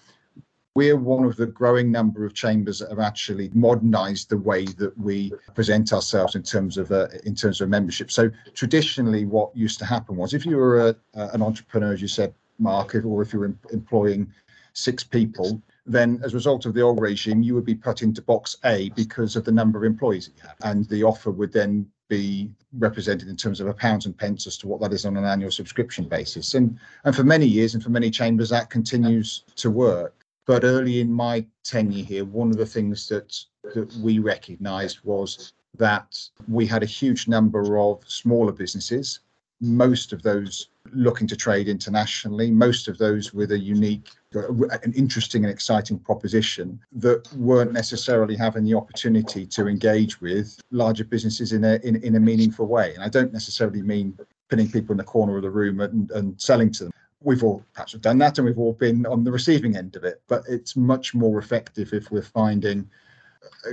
we're 0.76 0.98
one 0.98 1.26
of 1.26 1.36
the 1.36 1.48
growing 1.48 1.92
number 1.92 2.26
of 2.26 2.34
chambers 2.34 2.80
that 2.80 2.90
have 2.90 3.00
actually 3.00 3.50
modernized 3.54 4.30
the 4.30 4.38
way 4.38 4.66
that 4.66 4.98
we 4.98 5.34
present 5.56 5.92
ourselves 5.92 6.36
in 6.36 6.44
terms 6.44 6.78
of 6.78 6.92
uh, 6.92 7.08
in 7.26 7.36
terms 7.36 7.60
of 7.62 7.70
membership. 7.70 8.12
So 8.12 8.30
traditionally, 8.54 9.26
what 9.26 9.56
used 9.56 9.80
to 9.80 9.86
happen 9.86 10.16
was 10.16 10.34
if 10.34 10.46
you 10.46 10.58
were 10.58 10.90
a, 10.90 10.96
an 11.14 11.42
entrepreneur, 11.42 11.94
as 11.94 12.02
you 12.02 12.08
said, 12.08 12.34
Mark, 12.60 12.96
or 12.96 13.22
if 13.22 13.34
you 13.34 13.40
were 13.40 13.54
employing 13.72 14.32
six 14.74 15.04
people, 15.04 15.62
then 15.86 16.22
as 16.24 16.34
a 16.34 16.36
result 16.36 16.66
of 16.66 16.74
the 16.74 16.82
old 16.82 17.02
regime, 17.02 17.42
you 17.42 17.56
would 17.56 17.66
be 17.66 17.76
put 17.76 18.02
into 18.04 18.22
box 18.22 18.58
A 18.64 18.90
because 18.90 19.36
of 19.36 19.46
the 19.46 19.52
number 19.52 19.80
of 19.80 19.86
employees 19.86 20.28
that 20.28 20.38
you 20.38 20.48
have, 20.48 20.58
and 20.64 20.88
the 20.88 21.04
offer 21.04 21.32
would 21.32 21.52
then 21.52 21.90
be 22.10 22.50
represented 22.78 23.28
in 23.28 23.36
terms 23.36 23.60
of 23.60 23.68
a 23.68 23.74
pounds 23.74 24.06
and 24.06 24.18
pence 24.18 24.48
as 24.48 24.58
to 24.58 24.68
what 24.68 24.82
that 24.82 24.94
is 24.94 25.06
on 25.06 25.16
an 25.16 25.26
annual 25.26 25.52
subscription 25.52 26.08
basis. 26.08 26.54
And 26.54 26.78
and 27.06 27.16
for 27.16 27.24
many 27.24 27.46
years 27.46 27.74
and 27.74 27.84
for 27.84 27.90
many 27.90 28.10
chambers 28.10 28.50
that 28.50 28.70
continues 28.70 29.44
to 29.58 29.72
work. 29.72 30.19
But 30.50 30.64
early 30.64 31.00
in 31.00 31.14
my 31.14 31.46
tenure 31.64 32.04
here, 32.04 32.26
one 32.26 32.50
of 32.50 32.58
the 32.58 32.66
things 32.66 33.08
that 33.10 33.38
that 33.76 33.94
we 33.98 34.18
recognised 34.18 34.98
was 35.04 35.54
that 35.78 36.20
we 36.48 36.66
had 36.66 36.82
a 36.82 36.88
huge 36.88 37.28
number 37.28 37.78
of 37.78 38.00
smaller 38.08 38.52
businesses, 38.52 39.20
most 39.62 40.12
of 40.12 40.24
those 40.24 40.70
looking 40.92 41.28
to 41.28 41.36
trade 41.36 41.68
internationally, 41.68 42.50
most 42.50 42.88
of 42.88 42.98
those 42.98 43.32
with 43.32 43.52
a 43.52 43.60
unique, 43.60 44.10
an 44.34 44.92
interesting 44.94 45.46
and 45.46 45.54
exciting 45.54 46.00
proposition 46.00 46.80
that 46.94 47.32
weren't 47.36 47.72
necessarily 47.72 48.36
having 48.36 48.64
the 48.64 48.74
opportunity 48.74 49.46
to 49.46 49.68
engage 49.68 50.20
with 50.20 50.60
larger 50.72 51.04
businesses 51.04 51.54
in 51.54 51.64
a 51.64 51.76
in, 51.84 51.98
in 51.98 52.16
a 52.16 52.20
meaningful 52.20 52.66
way. 52.66 52.96
And 52.96 53.04
I 53.04 53.10
don't 53.10 53.32
necessarily 53.32 53.84
mean 53.84 54.18
pinning 54.50 54.72
people 54.72 54.94
in 54.94 54.98
the 54.98 55.04
corner 55.04 55.38
of 55.38 55.44
the 55.44 55.52
room 55.52 55.80
and, 55.80 56.10
and 56.10 56.42
selling 56.42 56.72
to 56.72 56.86
them 56.86 56.94
we've 57.22 57.44
all 57.44 57.64
perhaps 57.74 57.92
have 57.92 58.02
done 58.02 58.18
that 58.18 58.38
and 58.38 58.48
we've 58.48 58.60
all 58.60 58.74
been 58.74 59.06
on 59.06 59.24
the 59.24 59.32
receiving 59.32 59.76
end 59.76 59.96
of 59.96 60.04
it 60.04 60.22
but 60.28 60.44
it's 60.48 60.76
much 60.76 61.14
more 61.14 61.40
effective 61.40 61.94
if 61.94 62.10
we're 62.12 62.22
finding 62.22 62.90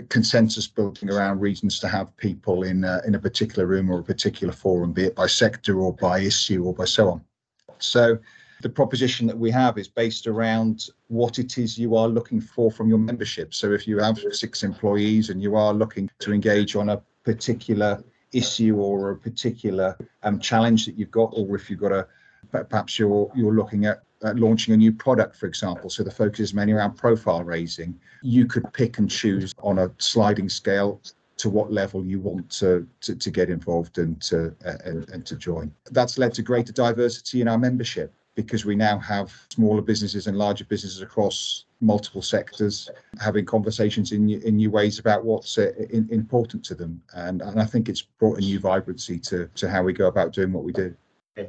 consensus 0.09 0.66
building 0.66 1.11
around 1.11 1.40
reasons 1.40 1.78
to 1.78 1.88
have 1.88 2.16
people 2.16 2.64
in 2.64 2.85
uh, 2.85 3.00
in 3.06 3.14
a 3.14 3.18
particular 3.18 3.66
room 3.66 3.90
or 3.90 4.00
a 4.00 4.04
particular 4.04 4.52
forum 4.52 4.92
be 4.92 5.04
it 5.04 5.14
by 5.14 5.26
sector 5.26 5.80
or 5.80 5.92
by 5.94 6.20
issue 6.20 6.64
or 6.64 6.74
by 6.74 6.85
so 6.85 7.11
on. 7.11 7.20
So 7.78 8.18
the 8.62 8.68
proposition 8.68 9.26
that 9.26 9.38
we 9.38 9.50
have 9.50 9.78
is 9.78 9.88
based 9.88 10.26
around 10.26 10.88
what 11.09 11.38
it 11.38 11.59
is 11.59 11.78
you 11.78 11.94
are 11.94 12.09
looking 12.09 12.40
for 12.40 12.70
from 12.70 12.88
your 12.88 12.98
membership. 12.98 13.54
So 13.54 13.72
if 13.72 13.87
you 13.87 13.98
have 13.98 14.18
six 14.32 14.62
employees 14.62 15.30
and 15.30 15.42
you 15.42 15.56
are 15.56 15.74
looking 15.74 16.11
to 16.20 16.32
engage 16.32 16.74
on 16.74 16.88
a 16.88 17.02
particular 17.22 18.02
issue 18.32 18.76
or 18.76 19.11
a 19.11 19.16
particular 19.16 19.96
um, 20.22 20.40
challenge 20.40 20.87
that 20.87 20.98
you've 20.98 21.11
got 21.11 21.32
or 21.37 21.54
if 21.54 21.70
you've 21.70 21.80
got 21.80 21.92
a 21.92 22.06
perhaps 22.50 22.98
you're 22.98 23.30
you're 23.35 23.54
looking 23.54 23.87
at 23.87 24.02
launching 24.22 24.74
a 24.74 24.76
new 24.76 24.92
product, 24.92 25.37
for 25.37 25.46
example. 25.46 25.90
So 25.90 26.02
the 26.02 26.11
focus 26.11 26.40
is 26.40 26.54
mainly 26.54 26.72
around 26.72 26.94
profile 26.94 27.44
raising. 27.44 27.98
You 28.22 28.46
could 28.46 28.64
pick 28.72 28.98
and 28.98 29.11
choose 29.11 29.52
on 29.59 29.78
a 29.78 29.90
sliding 29.98 30.48
scale 30.48 31.00
to 31.38 31.50
what 31.50 31.70
level 31.70 32.04
you 32.04 32.18
want 32.18 32.50
to 32.50 32.87
to, 33.02 33.14
to 33.14 33.30
get 33.30 33.50
involved 33.50 33.98
and 33.98 34.20
to 34.22 34.54
uh, 34.64 34.76
and, 34.85 35.09
and 35.11 35.26
to 35.26 35.37
join. 35.37 35.72
That's 35.90 36.18
led 36.18 36.35
to 36.35 36.42
greater 36.42 36.72
diversity 36.72 37.40
in 37.40 37.48
our 37.48 37.59
membership 37.59 38.12
because 38.35 38.64
we 38.64 38.74
now 38.76 38.98
have 38.98 39.32
smaller 39.50 39.80
businesses 39.80 40.26
and 40.26 40.37
larger 40.37 40.64
businesses 40.64 41.00
across 41.00 41.64
multiple 41.80 42.22
sectors 42.22 42.90
having 43.20 43.44
conversations 43.44 44.12
in 44.12 44.30
in 44.30 44.56
new 44.56 44.70
ways 44.70 44.98
about 44.98 45.24
what's 45.24 45.59
uh, 45.59 45.72
in, 45.90 46.09
important 46.11 46.64
to 46.64 46.74
them 46.74 47.02
and 47.14 47.42
and 47.42 47.61
I 47.61 47.64
think 47.64 47.88
it's 47.88 48.02
brought 48.02 48.38
a 48.38 48.40
new 48.40 48.59
vibrancy 48.59 49.18
to 49.20 49.48
to 49.56 49.68
how 49.68 49.82
we 49.82 49.92
go 49.92 50.06
about 50.06 50.32
doing 50.32 50.52
what 50.52 50.64
we 50.64 50.72
do. 50.72 50.94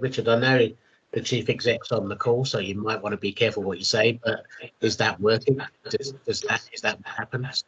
Richard, 0.01 0.27
I 0.27 0.38
know 0.38 0.69
the 1.12 1.22
chief 1.22 1.50
exec's 1.50 1.91
on 1.91 2.10
the 2.10 2.15
call, 2.15 2.46
so 2.46 2.60
you 2.60 2.76
might 2.76 3.02
want 3.02 3.13
to 3.13 3.17
be 3.17 3.32
careful 3.32 3.63
what 3.63 3.78
you 3.78 3.86
say. 3.86 4.20
But 4.24 4.43
is 4.82 4.98
that 4.98 5.20
working? 5.20 5.60
Does, 5.89 6.13
does 6.26 6.41
that 6.41 6.67
is 6.74 6.82
that 6.82 6.98
what 6.98 7.08
happens? 7.08 7.63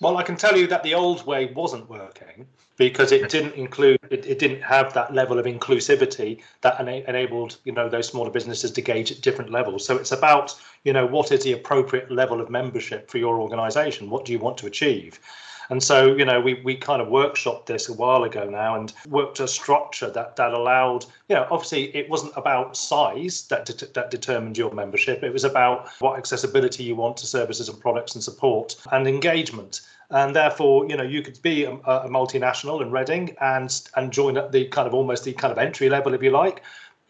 Well, 0.00 0.16
I 0.16 0.22
can 0.22 0.36
tell 0.36 0.56
you 0.56 0.66
that 0.68 0.82
the 0.82 0.94
old 0.94 1.26
way 1.26 1.52
wasn't 1.54 1.88
working 1.88 2.46
because 2.76 3.12
it 3.12 3.28
didn't 3.28 3.54
include 3.54 3.98
it, 4.10 4.26
it 4.26 4.38
didn't 4.38 4.62
have 4.62 4.92
that 4.94 5.14
level 5.14 5.38
of 5.38 5.46
inclusivity 5.46 6.42
that 6.62 6.80
ena- 6.80 7.04
enabled 7.08 7.58
you 7.64 7.72
know 7.72 7.88
those 7.88 8.08
smaller 8.08 8.30
businesses 8.30 8.70
to 8.72 8.80
gauge 8.80 9.12
at 9.12 9.20
different 9.20 9.50
levels. 9.50 9.86
So 9.86 9.96
it's 9.96 10.12
about 10.12 10.54
you 10.84 10.92
know 10.92 11.06
what 11.06 11.32
is 11.32 11.44
the 11.44 11.52
appropriate 11.52 12.10
level 12.10 12.40
of 12.40 12.50
membership 12.50 13.10
for 13.10 13.18
your 13.18 13.40
organisation? 13.40 14.10
What 14.10 14.24
do 14.24 14.32
you 14.32 14.38
want 14.38 14.56
to 14.58 14.66
achieve? 14.66 15.20
And 15.70 15.82
so, 15.82 16.16
you 16.16 16.24
know, 16.24 16.40
we, 16.40 16.54
we 16.62 16.76
kind 16.76 17.00
of 17.00 17.08
workshopped 17.08 17.66
this 17.66 17.88
a 17.88 17.92
while 17.92 18.24
ago 18.24 18.48
now 18.48 18.76
and 18.76 18.92
worked 19.08 19.40
a 19.40 19.48
structure 19.48 20.10
that, 20.10 20.36
that 20.36 20.52
allowed, 20.52 21.04
you 21.28 21.36
know, 21.36 21.46
obviously 21.50 21.94
it 21.96 22.08
wasn't 22.08 22.32
about 22.36 22.76
size 22.76 23.46
that, 23.48 23.66
de- 23.66 23.86
that 23.86 24.10
determined 24.10 24.58
your 24.58 24.72
membership. 24.72 25.22
It 25.22 25.32
was 25.32 25.44
about 25.44 25.88
what 26.00 26.18
accessibility 26.18 26.84
you 26.84 26.96
want 26.96 27.16
to 27.18 27.26
services 27.26 27.68
and 27.68 27.80
products 27.80 28.14
and 28.14 28.22
support 28.22 28.76
and 28.90 29.06
engagement. 29.06 29.80
And 30.10 30.36
therefore, 30.36 30.86
you 30.88 30.96
know, 30.96 31.02
you 31.04 31.22
could 31.22 31.40
be 31.40 31.64
a, 31.64 31.72
a 31.72 32.08
multinational 32.08 32.82
in 32.82 32.90
Reading 32.90 33.34
and 33.40 33.72
and 33.96 34.12
join 34.12 34.36
at 34.36 34.52
the 34.52 34.66
kind 34.66 34.86
of 34.86 34.92
almost 34.92 35.24
the 35.24 35.32
kind 35.32 35.50
of 35.50 35.56
entry 35.56 35.88
level, 35.88 36.12
if 36.12 36.22
you 36.22 36.30
like, 36.30 36.62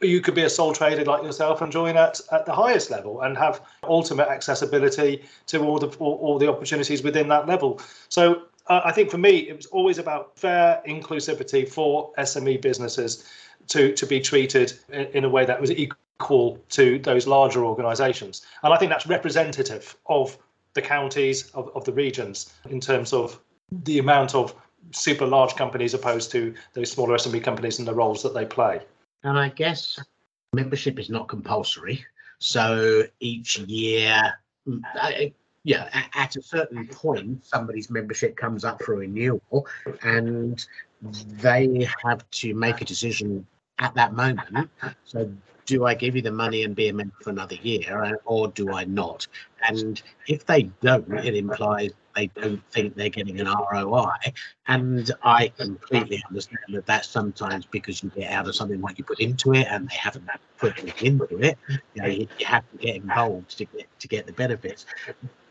you 0.02 0.20
could 0.20 0.34
be 0.34 0.42
a 0.42 0.50
sole 0.50 0.72
trader 0.72 1.04
like 1.04 1.22
yourself 1.22 1.62
and 1.62 1.70
join 1.70 1.96
at, 1.96 2.20
at 2.30 2.46
the 2.46 2.52
highest 2.52 2.90
level 2.90 3.22
and 3.22 3.36
have 3.36 3.62
ultimate 3.84 4.28
accessibility 4.28 5.22
to 5.46 5.64
all 5.64 5.78
the 5.78 5.88
all, 5.98 6.14
all 6.16 6.38
the 6.38 6.48
opportunities 6.48 7.02
within 7.02 7.28
that 7.28 7.46
level. 7.46 7.80
So 8.08 8.42
uh, 8.68 8.80
I 8.84 8.92
think 8.92 9.10
for 9.10 9.18
me, 9.18 9.48
it 9.48 9.56
was 9.56 9.66
always 9.66 9.98
about 9.98 10.38
fair 10.38 10.82
inclusivity 10.86 11.68
for 11.68 12.12
SME 12.18 12.60
businesses 12.60 13.28
to 13.68 13.92
to 13.94 14.06
be 14.06 14.20
treated 14.20 14.72
in, 14.90 15.06
in 15.06 15.24
a 15.24 15.28
way 15.28 15.44
that 15.44 15.60
was 15.60 15.70
equal 15.70 16.58
to 16.70 16.98
those 17.00 17.26
larger 17.26 17.64
organisations, 17.64 18.46
and 18.62 18.72
I 18.72 18.78
think 18.78 18.90
that's 18.90 19.06
representative 19.06 19.96
of 20.06 20.36
the 20.74 20.82
counties 20.82 21.50
of, 21.50 21.70
of 21.74 21.84
the 21.84 21.92
regions 21.92 22.52
in 22.70 22.80
terms 22.80 23.12
of 23.12 23.38
the 23.84 23.98
amount 23.98 24.34
of 24.34 24.54
super 24.90 25.26
large 25.26 25.54
companies 25.54 25.94
opposed 25.94 26.30
to 26.32 26.54
those 26.74 26.90
smaller 26.90 27.16
SME 27.16 27.42
companies 27.42 27.78
and 27.78 27.86
the 27.86 27.94
roles 27.94 28.22
that 28.22 28.34
they 28.34 28.44
play. 28.44 28.80
And 29.24 29.38
I 29.38 29.48
guess 29.50 29.98
membership 30.52 30.98
is 30.98 31.10
not 31.10 31.28
compulsory. 31.28 32.04
So 32.38 33.04
each 33.20 33.58
year, 33.58 34.32
mm, 34.66 35.32
yeah, 35.64 35.88
at, 35.92 36.10
at 36.14 36.36
a 36.36 36.42
certain 36.42 36.88
point, 36.88 37.44
somebody's 37.44 37.88
membership 37.88 38.36
comes 38.36 38.64
up 38.64 38.82
for 38.82 38.96
renewal 38.96 39.66
and 40.02 40.64
they 41.40 41.88
have 42.04 42.28
to 42.30 42.54
make 42.54 42.80
a 42.80 42.84
decision 42.84 43.46
at 43.78 43.94
that 43.94 44.14
moment. 44.14 44.70
So, 45.04 45.30
do 45.64 45.86
I 45.86 45.94
give 45.94 46.16
you 46.16 46.22
the 46.22 46.32
money 46.32 46.64
and 46.64 46.74
be 46.74 46.88
a 46.88 46.92
member 46.92 47.14
for 47.22 47.30
another 47.30 47.54
year, 47.54 48.20
or 48.24 48.48
do 48.48 48.72
I 48.72 48.84
not? 48.84 49.28
And 49.68 50.02
if 50.26 50.44
they 50.44 50.64
don't, 50.82 51.12
it 51.24 51.36
implies 51.36 51.92
they 52.14 52.26
don't 52.28 52.62
think 52.70 52.94
they're 52.94 53.08
getting 53.08 53.40
an 53.40 53.46
ROI. 53.46 54.10
And 54.68 55.10
I 55.22 55.48
completely 55.48 56.22
understand 56.28 56.64
that 56.70 56.86
that's 56.86 57.08
sometimes 57.08 57.66
because 57.66 58.02
you 58.02 58.10
get 58.10 58.30
out 58.30 58.48
of 58.48 58.54
something 58.54 58.80
what 58.80 58.98
you 58.98 59.04
put 59.04 59.20
into 59.20 59.54
it, 59.54 59.66
and 59.70 59.88
they 59.88 59.96
haven't 59.96 60.28
put 60.58 60.78
anything 60.78 61.20
into 61.20 61.38
it. 61.38 61.58
You 61.94 62.02
know, 62.02 62.08
you, 62.08 62.28
you 62.38 62.46
have 62.46 62.64
to 62.70 62.76
get 62.78 62.96
involved 62.96 63.56
to 63.58 63.64
get 63.64 63.86
to 64.00 64.08
get 64.08 64.26
the 64.26 64.32
benefits. 64.32 64.86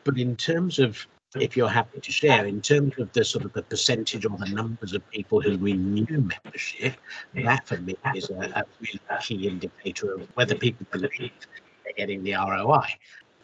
But 0.03 0.17
in 0.17 0.35
terms 0.35 0.79
of 0.79 1.05
if 1.35 1.55
you're 1.55 1.69
happy 1.69 1.99
to 1.99 2.11
share, 2.11 2.45
in 2.45 2.61
terms 2.61 2.93
of 2.99 3.11
the 3.13 3.23
sort 3.23 3.45
of 3.45 3.53
the 3.53 3.63
percentage 3.63 4.25
or 4.25 4.37
the 4.37 4.49
numbers 4.49 4.93
of 4.93 5.09
people 5.11 5.39
who 5.39 5.57
renew 5.57 6.05
membership, 6.09 6.95
that 7.35 7.65
for 7.65 7.77
me 7.77 7.95
is 8.15 8.29
a, 8.29 8.35
a 8.55 8.63
really 8.81 8.99
key 9.21 9.47
indicator 9.47 10.15
of 10.15 10.27
whether 10.33 10.55
people 10.55 10.85
believe 10.91 11.31
they're 11.83 11.93
getting 11.95 12.23
the 12.23 12.33
ROI. 12.33 12.85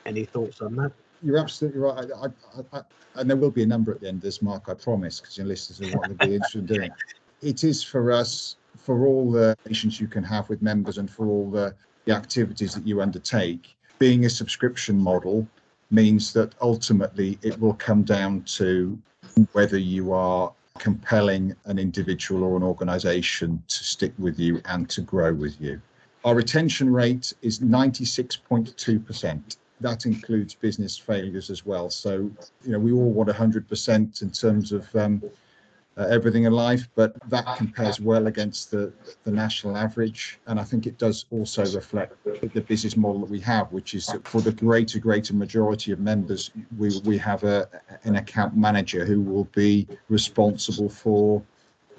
Any 0.05 0.25
thoughts 0.25 0.61
on 0.61 0.75
that? 0.77 0.91
You're 1.23 1.37
absolutely 1.37 1.79
right. 1.79 2.05
I, 2.15 2.25
I, 2.25 2.79
I, 2.79 2.81
and 3.15 3.29
there 3.29 3.37
will 3.37 3.51
be 3.51 3.63
a 3.63 3.67
number 3.67 3.91
at 3.91 4.01
the 4.01 4.07
end 4.07 4.17
of 4.17 4.21
this, 4.21 4.41
Mark, 4.41 4.65
I 4.67 4.73
promise, 4.73 5.19
because 5.19 5.37
your 5.37 5.47
listeners 5.47 5.81
are 5.81 5.97
what 5.97 6.07
they'll 6.07 6.27
be 6.27 6.35
interested 6.35 6.59
in 6.59 6.65
doing. 6.65 6.91
It 7.41 7.63
is 7.63 7.83
for 7.83 8.11
us, 8.11 8.55
for 8.77 9.05
all 9.05 9.31
the 9.31 9.55
relations 9.63 9.99
you 9.99 10.07
can 10.07 10.23
have 10.23 10.47
with 10.49 10.61
members 10.61 10.97
and 10.97 11.09
for 11.09 11.27
all 11.27 11.49
the, 11.49 11.73
the 12.05 12.13
activities 12.13 12.73
that 12.75 12.85
you 12.85 13.01
undertake, 13.01 13.75
being 13.99 14.25
a 14.25 14.29
subscription 14.29 14.97
model 14.97 15.47
means 15.89 16.33
that 16.33 16.53
ultimately 16.61 17.39
it 17.41 17.59
will 17.59 17.73
come 17.73 18.03
down 18.03 18.43
to 18.43 18.97
whether 19.53 19.77
you 19.77 20.13
are 20.13 20.51
compelling 20.77 21.55
an 21.65 21.79
individual 21.79 22.43
or 22.43 22.55
an 22.55 22.63
organization 22.63 23.63
to 23.67 23.83
stick 23.83 24.13
with 24.17 24.39
you 24.39 24.61
and 24.65 24.89
to 24.89 25.01
grow 25.01 25.33
with 25.33 25.59
you. 25.59 25.81
Our 26.23 26.35
retention 26.35 26.91
rate 26.91 27.33
is 27.41 27.59
96.2%. 27.59 29.57
That 29.79 30.05
includes 30.05 30.55
business 30.55 30.97
failures 30.97 31.49
as 31.49 31.65
well. 31.65 31.89
So, 31.89 32.31
you 32.63 32.71
know, 32.71 32.79
we 32.79 32.91
all 32.91 33.11
want 33.11 33.29
100% 33.29 34.21
in 34.21 34.31
terms 34.31 34.71
of 34.71 34.95
um, 34.95 35.21
uh, 35.97 36.05
everything 36.09 36.43
in 36.43 36.53
life, 36.53 36.87
but 36.95 37.15
that 37.29 37.57
compares 37.57 37.99
well 37.99 38.27
against 38.27 38.69
the, 38.71 38.93
the 39.23 39.31
national 39.31 39.75
average. 39.75 40.39
And 40.45 40.59
I 40.59 40.63
think 40.63 40.85
it 40.85 40.97
does 40.97 41.25
also 41.31 41.65
reflect 41.75 42.15
the 42.23 42.61
business 42.61 42.95
model 42.95 43.21
that 43.21 43.29
we 43.29 43.39
have, 43.41 43.71
which 43.71 43.95
is 43.95 44.05
that 44.07 44.27
for 44.27 44.41
the 44.41 44.51
greater, 44.51 44.99
greater 44.99 45.33
majority 45.33 45.91
of 45.91 45.99
members, 45.99 46.51
we, 46.77 46.99
we 47.03 47.17
have 47.17 47.43
a, 47.43 47.67
an 48.03 48.17
account 48.17 48.55
manager 48.55 49.05
who 49.05 49.21
will 49.21 49.45
be 49.45 49.87
responsible 50.09 50.89
for 50.89 51.41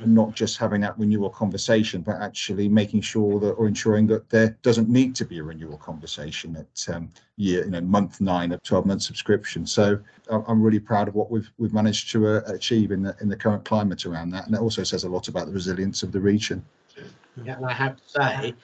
not 0.06 0.34
just 0.34 0.58
having 0.58 0.80
that 0.82 0.98
renewal 0.98 1.30
conversation, 1.30 2.02
but 2.02 2.16
actually 2.20 2.68
making 2.68 3.00
sure 3.00 3.40
that 3.40 3.52
or 3.52 3.66
ensuring 3.66 4.06
that 4.08 4.28
there 4.30 4.56
doesn't 4.62 4.88
need 4.88 5.14
to 5.16 5.24
be 5.24 5.38
a 5.38 5.42
renewal 5.42 5.76
conversation 5.78 6.56
at 6.56 6.94
um, 6.94 7.10
year, 7.36 7.64
you 7.64 7.70
know, 7.70 7.80
month 7.80 8.20
nine 8.20 8.52
of 8.52 8.62
12 8.62 8.86
month 8.86 9.02
subscription. 9.02 9.66
So 9.66 9.98
I'm 10.30 10.62
really 10.62 10.80
proud 10.80 11.08
of 11.08 11.14
what 11.14 11.30
we've 11.30 11.50
we've 11.58 11.72
managed 11.72 12.10
to 12.12 12.26
uh, 12.26 12.42
achieve 12.46 12.92
in 12.92 13.02
the 13.02 13.16
in 13.20 13.28
the 13.28 13.36
current 13.36 13.64
climate 13.64 14.06
around 14.06 14.30
that, 14.30 14.46
and 14.46 14.54
it 14.54 14.60
also 14.60 14.84
says 14.84 15.04
a 15.04 15.08
lot 15.08 15.28
about 15.28 15.46
the 15.46 15.52
resilience 15.52 16.02
of 16.02 16.12
the 16.12 16.20
region. 16.20 16.64
Yeah, 17.44 17.56
and 17.56 17.66
I 17.66 17.72
have 17.72 17.96
to 17.96 18.02
say, 18.08 18.54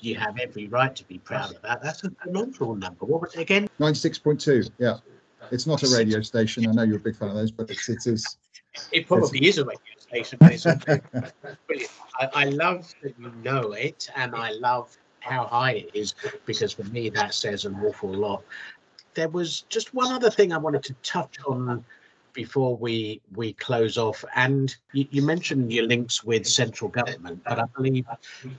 you 0.00 0.14
have 0.16 0.38
every 0.38 0.68
right 0.68 0.94
to 0.94 1.04
be 1.04 1.18
proud 1.18 1.54
of 1.54 1.62
that. 1.62 1.82
That's 1.82 2.04
a 2.04 2.10
phenomenal 2.10 2.74
number. 2.74 3.06
What 3.06 3.22
was 3.22 3.34
it 3.34 3.40
again? 3.40 3.68
96.2. 3.80 4.70
Yeah, 4.78 4.98
it's 5.50 5.66
not 5.66 5.82
a 5.82 5.88
radio 5.88 6.20
station. 6.20 6.68
I 6.68 6.72
know 6.72 6.82
you're 6.82 6.96
a 6.96 7.00
big 7.00 7.16
fan 7.16 7.28
of 7.28 7.34
those, 7.34 7.50
but 7.50 7.70
it's, 7.70 7.88
it 7.88 8.06
is. 8.06 8.36
It 8.92 9.06
probably 9.06 9.46
is 9.46 9.58
a 9.58 9.64
radio 9.64 9.99
But 10.10 10.18
it's 10.18 10.64
brilliant. 11.66 11.90
I, 12.18 12.28
I 12.34 12.44
love 12.46 12.92
that 13.02 13.14
you 13.18 13.32
know 13.42 13.72
it, 13.72 14.10
and 14.16 14.34
I 14.34 14.52
love 14.52 14.96
how 15.20 15.44
high 15.46 15.72
it 15.72 15.90
is 15.94 16.14
because 16.46 16.72
for 16.72 16.84
me 16.84 17.10
that 17.10 17.34
says 17.34 17.64
an 17.64 17.76
awful 17.84 18.12
lot. 18.12 18.42
There 19.14 19.28
was 19.28 19.62
just 19.62 19.92
one 19.94 20.12
other 20.12 20.30
thing 20.30 20.52
I 20.52 20.58
wanted 20.58 20.82
to 20.84 20.94
touch 21.02 21.36
on 21.46 21.84
before 22.32 22.76
we 22.76 23.20
we 23.34 23.52
close 23.54 23.98
off 23.98 24.24
and 24.36 24.76
you, 24.92 25.06
you, 25.10 25.22
mentioned 25.22 25.72
your 25.72 25.86
links 25.86 26.22
with 26.22 26.46
central 26.46 26.88
government 26.88 27.42
but 27.44 27.58
i 27.58 27.64
believe 27.76 28.06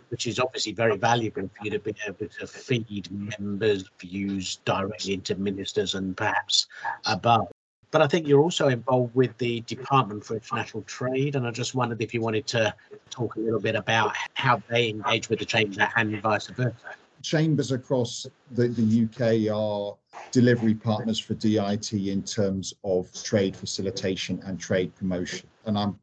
which 0.09 0.27
is 0.27 0.39
obviously 0.39 0.73
very 0.73 0.97
valuable 0.97 1.49
for 1.55 1.65
you 1.65 1.71
to 1.71 1.79
be 1.79 1.95
able 2.05 2.27
to 2.27 2.45
feed 2.45 3.07
members 3.11 3.89
views 3.99 4.57
directly 4.65 5.13
into 5.13 5.35
ministers 5.35 5.95
and 5.95 6.17
perhaps 6.17 6.67
above 7.05 7.47
but 7.91 8.01
i 8.01 8.07
think 8.07 8.27
you're 8.27 8.41
also 8.41 8.69
involved 8.69 9.13
with 9.15 9.37
the 9.37 9.61
department 9.61 10.23
for 10.23 10.35
international 10.35 10.83
trade 10.83 11.35
and 11.35 11.45
i 11.45 11.51
just 11.51 11.75
wondered 11.75 12.01
if 12.01 12.13
you 12.13 12.21
wanted 12.21 12.47
to 12.47 12.73
talk 13.09 13.35
a 13.35 13.39
little 13.39 13.59
bit 13.59 13.75
about 13.75 14.15
how 14.33 14.61
they 14.69 14.89
engage 14.89 15.29
with 15.29 15.39
the 15.39 15.45
chamber 15.45 15.87
and 15.95 16.21
vice 16.21 16.47
versa 16.47 16.75
chambers 17.21 17.71
across 17.71 18.27
the, 18.51 18.67
the 18.67 19.03
UK 19.05 19.53
are 19.53 19.95
delivery 20.31 20.73
partners 20.73 21.19
for 21.19 21.33
DIT 21.35 21.93
in 21.93 22.23
terms 22.23 22.73
of 22.83 23.11
trade 23.23 23.55
facilitation 23.55 24.41
and 24.45 24.59
trade 24.59 24.93
promotion. 24.95 25.47
And 25.65 25.77
I'm 25.77 25.99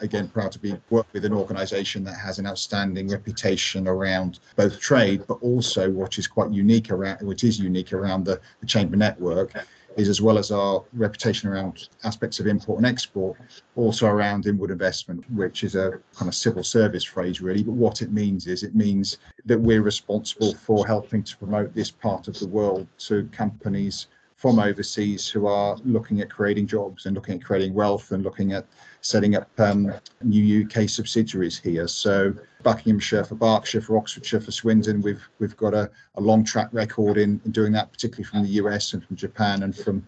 again 0.00 0.28
proud 0.28 0.50
to 0.52 0.58
be 0.58 0.76
work 0.90 1.06
with 1.12 1.24
an 1.24 1.32
organization 1.32 2.02
that 2.04 2.14
has 2.14 2.38
an 2.40 2.46
outstanding 2.46 3.08
reputation 3.08 3.86
around 3.86 4.40
both 4.56 4.80
trade 4.80 5.22
but 5.28 5.34
also 5.42 5.88
what 5.90 6.18
is 6.18 6.26
quite 6.26 6.50
unique 6.50 6.90
around 6.90 7.24
which 7.24 7.44
is 7.44 7.56
unique 7.60 7.92
around 7.92 8.24
the, 8.24 8.40
the 8.58 8.66
chamber 8.66 8.96
network 8.96 9.52
is 10.00 10.08
as 10.08 10.22
well 10.22 10.38
as 10.38 10.50
our 10.50 10.82
reputation 10.94 11.48
around 11.48 11.88
aspects 12.04 12.40
of 12.40 12.46
import 12.46 12.78
and 12.78 12.86
export, 12.86 13.36
also 13.76 14.06
around 14.06 14.46
inward 14.46 14.70
investment, 14.70 15.22
which 15.30 15.62
is 15.62 15.74
a 15.74 16.00
kind 16.16 16.28
of 16.28 16.34
civil 16.34 16.64
service 16.64 17.04
phrase, 17.04 17.40
really. 17.40 17.62
But 17.62 17.72
what 17.72 18.00
it 18.02 18.10
means 18.10 18.46
is 18.46 18.62
it 18.62 18.74
means 18.74 19.18
that 19.44 19.60
we're 19.60 19.82
responsible 19.82 20.54
for 20.54 20.86
helping 20.86 21.22
to 21.22 21.36
promote 21.36 21.74
this 21.74 21.90
part 21.90 22.28
of 22.28 22.38
the 22.38 22.48
world 22.48 22.86
to 23.08 23.28
companies 23.30 24.06
from 24.36 24.58
overseas 24.58 25.28
who 25.28 25.46
are 25.46 25.76
looking 25.84 26.22
at 26.22 26.30
creating 26.30 26.66
jobs 26.66 27.04
and 27.04 27.14
looking 27.14 27.34
at 27.34 27.44
creating 27.44 27.74
wealth 27.74 28.10
and 28.12 28.24
looking 28.24 28.54
at 28.54 28.64
setting 29.00 29.34
up 29.34 29.48
um, 29.58 29.92
new 30.22 30.64
UK 30.64 30.88
subsidiaries 30.88 31.58
here. 31.58 31.88
So 31.88 32.34
Buckinghamshire 32.62 33.24
for 33.24 33.34
Berkshire, 33.34 33.80
for 33.80 33.96
Oxfordshire, 33.96 34.40
for 34.40 34.52
Swindon, 34.52 35.00
we've 35.00 35.26
we've 35.38 35.56
got 35.56 35.74
a, 35.74 35.90
a 36.16 36.20
long 36.20 36.44
track 36.44 36.68
record 36.72 37.16
in, 37.16 37.40
in, 37.44 37.50
doing 37.50 37.72
that, 37.72 37.90
particularly 37.90 38.24
from 38.24 38.42
the 38.42 38.50
US 38.62 38.92
and 38.92 39.04
from 39.04 39.16
Japan 39.16 39.62
and 39.62 39.76
from 39.76 40.06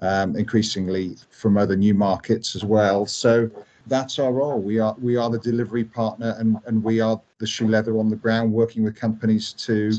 um, 0.00 0.36
increasingly 0.36 1.16
from 1.30 1.56
other 1.56 1.76
new 1.76 1.94
markets 1.94 2.56
as 2.56 2.64
well. 2.64 3.06
So 3.06 3.50
that's 3.86 4.18
our 4.18 4.32
role. 4.32 4.60
We 4.60 4.78
are 4.78 4.96
we 5.00 5.16
are 5.16 5.30
the 5.30 5.38
delivery 5.38 5.84
partner 5.84 6.34
and 6.38 6.56
and 6.66 6.82
we 6.82 7.00
are 7.00 7.20
the 7.38 7.46
shoe 7.46 7.68
leather 7.68 7.98
on 7.98 8.08
the 8.08 8.16
ground, 8.16 8.52
working 8.52 8.82
with 8.82 8.96
companies 8.96 9.52
to 9.52 9.92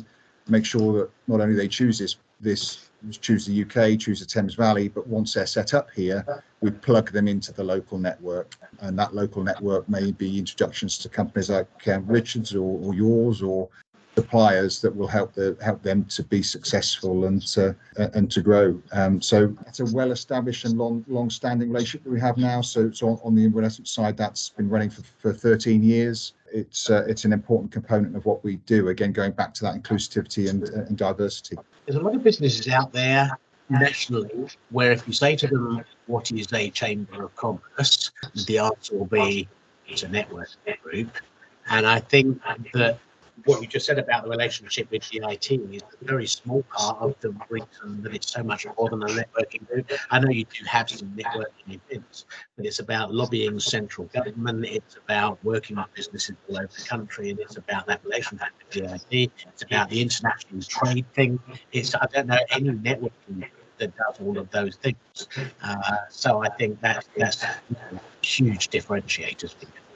make 0.50 0.66
sure 0.66 0.94
that 0.94 1.10
not 1.28 1.42
only 1.42 1.56
they 1.56 1.68
choose 1.68 2.00
this 2.00 2.18
this 2.40 2.90
choose 3.12 3.46
the 3.46 3.64
UK, 3.64 4.00
choose 4.00 4.20
the 4.20 4.26
Thames 4.26 4.56
Valley, 4.56 4.88
but 4.88 5.06
once 5.08 5.34
they're 5.34 5.46
set 5.46 5.74
up 5.74 5.92
here, 5.92 6.26
we 6.64 6.72
plug 6.72 7.12
them 7.12 7.28
into 7.28 7.52
the 7.52 7.64
local 7.64 7.98
network. 7.98 8.56
And 8.80 8.98
that 8.98 9.14
local 9.14 9.44
network 9.44 9.88
may 9.90 10.12
be 10.12 10.40
introductions 10.40 10.98
to 11.00 11.10
companies 11.10 11.50
like 11.50 11.68
um, 11.90 12.06
Richards 12.08 12.56
or, 12.56 12.80
or, 12.82 12.96
yours 12.96 13.42
or 13.42 13.68
suppliers 14.16 14.80
that 14.82 14.96
will 14.96 15.08
help 15.08 15.34
the 15.34 15.58
help 15.62 15.82
them 15.84 16.06
to 16.06 16.24
be 16.24 16.42
successful 16.42 17.26
and 17.26 17.46
to 17.48 17.76
uh, 18.00 18.08
and 18.14 18.32
to 18.32 18.42
grow. 18.42 18.82
Um, 18.94 19.22
so 19.22 19.54
it's 19.68 19.82
a 19.82 19.86
well-established 19.86 20.64
and 20.66 20.78
long 20.78 21.04
long-standing 21.08 21.70
relationship 21.70 22.04
that 22.06 22.12
we 22.12 22.20
have 22.22 22.38
now. 22.38 22.62
So, 22.62 22.92
so 22.92 23.10
on, 23.10 23.20
on 23.24 23.36
the 23.36 23.44
investment 23.44 23.88
side, 23.88 24.16
that's 24.16 24.50
been 24.50 24.70
running 24.70 24.90
for, 24.90 25.04
for 25.18 25.34
13 25.34 25.84
years. 25.84 26.34
It's 26.52 26.90
uh, 26.90 27.04
it's 27.08 27.26
an 27.26 27.34
important 27.34 27.74
component 27.74 28.16
of 28.16 28.26
what 28.26 28.44
we 28.44 28.58
do. 28.68 28.88
Again, 28.88 29.12
going 29.12 29.34
back 29.34 29.54
to 29.56 29.64
that 29.64 29.76
inclusivity 29.76 30.50
and, 30.50 30.64
uh, 30.64 30.86
and 30.88 30.98
diversity 30.98 31.58
there's 31.86 31.98
a 31.98 32.02
lot 32.02 32.16
of 32.16 32.24
businesses 32.24 32.68
out 32.70 32.94
there 32.94 33.38
nationally 33.70 34.48
where 34.72 34.92
if 34.92 35.08
you 35.08 35.14
say 35.14 35.36
to 35.36 35.48
them, 35.48 35.84
what 36.08 36.32
is 36.32 36.52
a 36.54 36.70
chamber 36.70 37.24
of 37.24 37.36
commerce, 37.36 38.12
the 38.46 38.58
answer 38.60 38.98
will 38.98 39.06
be 39.06 39.48
it's 39.88 40.04
a 40.04 40.08
network 40.08 40.50
group. 40.82 41.10
And 41.70 41.86
I 41.88 42.00
think 42.00 42.42
that 42.74 43.00
what 43.46 43.62
you 43.62 43.68
just 43.68 43.86
said 43.86 43.98
about 43.98 44.24
the 44.24 44.30
relationship 44.30 44.90
with 44.92 45.10
DIT 45.10 45.52
is 45.52 45.82
a 46.02 46.06
very 46.06 46.28
small 46.28 46.64
part 46.64 46.98
of 47.00 47.20
the 47.22 47.36
reason 47.50 48.02
that 48.04 48.14
it's 48.14 48.32
so 48.32 48.44
much 48.44 48.66
more 48.78 48.90
than 48.90 49.02
a 49.04 49.08
networking 49.08 49.68
group. 49.68 49.92
I 50.12 50.20
know 50.20 50.30
you 50.30 50.46
do 50.46 50.64
have 50.66 50.90
some 50.90 51.10
networking 51.10 51.80
events, 51.90 52.26
but 52.56 52.66
it's 52.66 52.80
about 52.80 53.14
lobbying 53.14 53.60
central 53.60 54.08
government, 54.08 54.66
it's 54.66 54.98
about 54.98 55.44
working 55.44 55.78
with 55.78 55.94
businesses 55.94 56.36
all 56.50 56.58
over 56.58 56.68
the 56.68 56.84
country, 56.84 57.32
and 57.32 57.40
it's 57.40 57.58
about 57.58 57.88
that 57.88 58.04
relationship 58.06 58.50
with 58.60 58.70
DIT, 59.10 59.32
it's 59.48 59.64
about 59.64 59.90
the 59.90 60.02
international 60.02 60.62
trade 60.62 61.06
thing. 61.14 61.40
It's 61.72 61.96
I 61.96 62.06
don't 62.14 62.28
know 62.28 62.40
any 62.52 62.70
networking 62.70 63.46
that 63.80 63.96
does 63.98 64.16
all 64.22 64.38
of 64.38 64.50
those 64.52 64.76
things. 64.76 65.28
Uh, 65.62 65.98
so 66.10 66.44
I 66.44 66.50
think 66.50 66.80
that 66.82 67.06
that's 67.18 67.44
huge 68.22 68.70
differentiators 68.70 69.56
for 69.56 69.66
you. 69.66 69.93